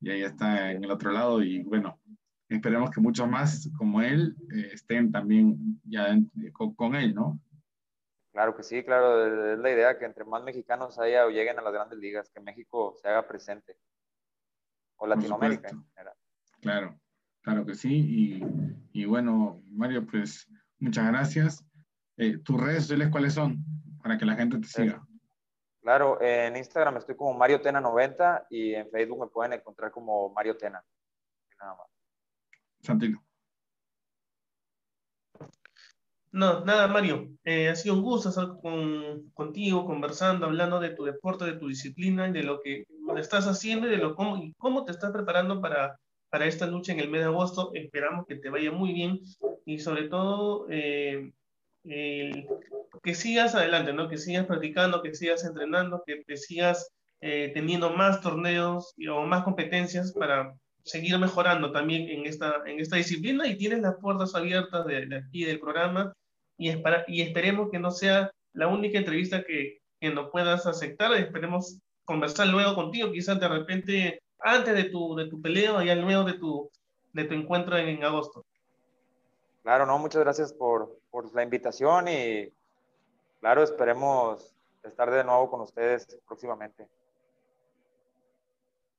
ya, 0.00 0.16
ya 0.16 0.26
está 0.26 0.72
en 0.72 0.82
el 0.82 0.90
otro 0.90 1.12
lado 1.12 1.44
y 1.44 1.62
bueno, 1.62 2.00
esperemos 2.48 2.90
que 2.90 3.00
muchos 3.00 3.28
más 3.28 3.70
como 3.78 4.02
él 4.02 4.34
eh, 4.52 4.70
estén 4.72 5.12
también 5.12 5.80
ya 5.84 6.18
con, 6.74 6.96
él, 6.96 7.14
¿no? 7.14 7.40
Claro 8.34 8.56
que 8.56 8.64
sí, 8.64 8.82
claro, 8.82 9.52
es 9.52 9.60
la 9.60 9.70
idea 9.70 9.96
que 9.96 10.04
entre 10.04 10.24
más 10.24 10.42
mexicanos 10.42 10.98
haya 10.98 11.24
o 11.24 11.30
lleguen 11.30 11.56
a 11.56 11.62
las 11.62 11.72
grandes 11.72 12.00
ligas, 12.00 12.28
que 12.30 12.40
México 12.40 12.92
se 13.00 13.06
haga 13.06 13.28
presente. 13.28 13.76
O 14.96 15.06
Latinoamérica 15.06 15.68
en 15.68 15.84
general. 15.84 16.16
Claro, 16.60 17.00
claro 17.42 17.64
que 17.64 17.76
sí. 17.76 17.94
Y, 17.94 18.42
y 18.92 19.04
bueno, 19.04 19.62
Mario, 19.68 20.04
pues 20.04 20.48
muchas 20.80 21.06
gracias. 21.06 21.64
Eh, 22.16 22.38
¿Tus 22.38 22.60
redes 22.60 22.82
sociales 22.82 23.10
cuáles 23.12 23.34
son? 23.34 23.64
Para 24.02 24.18
que 24.18 24.24
la 24.24 24.34
gente 24.34 24.58
te 24.58 24.66
siga. 24.66 25.06
Claro, 25.80 26.20
en 26.20 26.56
Instagram 26.56 26.96
estoy 26.96 27.14
como 27.14 27.38
Mario 27.38 27.60
Tena 27.60 27.80
90 27.80 28.48
y 28.50 28.74
en 28.74 28.90
Facebook 28.90 29.20
me 29.20 29.28
pueden 29.28 29.52
encontrar 29.52 29.92
como 29.92 30.30
Mario 30.30 30.56
Tena. 30.56 30.84
Nada 31.60 31.76
más. 31.76 31.86
Santino. 32.80 33.24
No, 36.34 36.64
nada, 36.64 36.88
Mario. 36.88 37.28
Eh, 37.44 37.68
ha 37.68 37.76
sido 37.76 37.94
un 37.94 38.02
gusto 38.02 38.30
estar 38.30 38.56
con, 38.60 39.30
contigo, 39.34 39.86
conversando, 39.86 40.46
hablando 40.46 40.80
de 40.80 40.90
tu 40.90 41.04
deporte, 41.04 41.44
de 41.44 41.52
tu 41.52 41.68
disciplina 41.68 42.28
de 42.28 42.42
lo 42.42 42.60
que 42.60 42.86
estás 43.16 43.46
haciendo 43.46 43.86
y 43.86 43.90
de 43.90 43.98
lo, 43.98 44.16
cómo, 44.16 44.38
y 44.38 44.52
cómo 44.54 44.84
te 44.84 44.90
estás 44.90 45.12
preparando 45.12 45.60
para, 45.60 45.96
para 46.30 46.46
esta 46.46 46.66
lucha 46.66 46.92
en 46.92 46.98
el 46.98 47.08
mes 47.08 47.20
de 47.20 47.26
agosto. 47.26 47.70
Esperamos 47.74 48.26
que 48.26 48.34
te 48.34 48.50
vaya 48.50 48.72
muy 48.72 48.92
bien 48.92 49.20
y 49.64 49.78
sobre 49.78 50.08
todo 50.08 50.66
eh, 50.70 51.30
que 51.84 53.14
sigas 53.14 53.54
adelante, 53.54 53.92
¿no? 53.92 54.08
Que 54.08 54.18
sigas 54.18 54.46
practicando, 54.46 55.02
que 55.02 55.14
sigas 55.14 55.44
entrenando, 55.44 56.02
que 56.04 56.24
te 56.24 56.36
sigas 56.36 56.90
eh, 57.20 57.52
teniendo 57.54 57.90
más 57.90 58.20
torneos 58.20 58.92
o 59.08 59.24
más 59.24 59.44
competencias 59.44 60.12
para 60.12 60.52
seguir 60.82 61.16
mejorando 61.16 61.70
también 61.70 62.08
en 62.08 62.26
esta, 62.26 62.56
en 62.66 62.80
esta 62.80 62.96
disciplina 62.96 63.46
y 63.46 63.56
tienes 63.56 63.82
las 63.82 63.94
puertas 64.00 64.34
abiertas 64.34 64.84
de, 64.84 65.16
aquí 65.16 65.44
del 65.44 65.60
programa 65.60 66.12
y, 66.58 66.70
y 67.08 67.22
esperemos 67.22 67.70
que 67.70 67.78
no 67.78 67.90
sea 67.90 68.30
la 68.52 68.68
única 68.68 68.98
entrevista 68.98 69.42
que, 69.42 69.80
que 70.00 70.10
no 70.10 70.30
puedas 70.30 70.66
aceptar, 70.66 71.12
esperemos 71.14 71.80
conversar 72.04 72.48
luego 72.48 72.74
contigo, 72.74 73.10
quizás 73.12 73.40
de 73.40 73.48
repente 73.48 74.22
antes 74.40 74.74
de 74.74 74.84
tu, 74.84 75.14
de 75.16 75.28
tu 75.28 75.40
pelea 75.40 75.74
o 75.74 75.82
ya 75.82 75.94
luego 75.94 76.24
de 76.24 76.34
tu, 76.34 76.70
de 77.12 77.24
tu 77.24 77.34
encuentro 77.34 77.76
en 77.76 78.04
agosto. 78.04 78.44
Claro, 79.62 79.86
no, 79.86 79.98
muchas 79.98 80.22
gracias 80.22 80.52
por, 80.52 81.00
por 81.10 81.34
la 81.34 81.42
invitación 81.42 82.08
y 82.08 82.48
claro, 83.40 83.62
esperemos 83.62 84.54
estar 84.82 85.10
de 85.10 85.24
nuevo 85.24 85.50
con 85.50 85.62
ustedes 85.62 86.06
próximamente. 86.26 86.86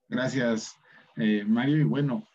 Gracias, 0.08 0.76
eh, 1.18 1.44
Mario. 1.46 1.78
Y 1.78 1.84
bueno, 1.84 2.28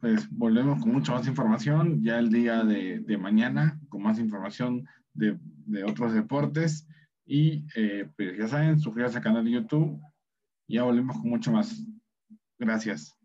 pues 0.00 0.28
volvemos 0.30 0.80
con 0.80 0.92
mucha 0.92 1.12
más 1.12 1.26
información 1.26 2.02
ya 2.02 2.18
el 2.18 2.30
día 2.30 2.64
de, 2.64 3.00
de 3.00 3.18
mañana, 3.18 3.79
con 3.90 4.02
más 4.02 4.18
información 4.18 4.86
de, 5.12 5.36
otros 5.84 6.14
deportes. 6.14 6.86
Y 7.26 7.66
eh, 7.76 8.08
pues 8.16 8.38
ya 8.38 8.48
saben, 8.48 8.80
suscríbanse 8.80 9.18
al 9.18 9.24
canal 9.24 9.44
de 9.44 9.50
YouTube. 9.50 10.00
Ya 10.66 10.84
volvemos 10.84 11.18
con 11.18 11.28
mucho 11.28 11.52
más. 11.52 11.84
Gracias. 12.58 13.19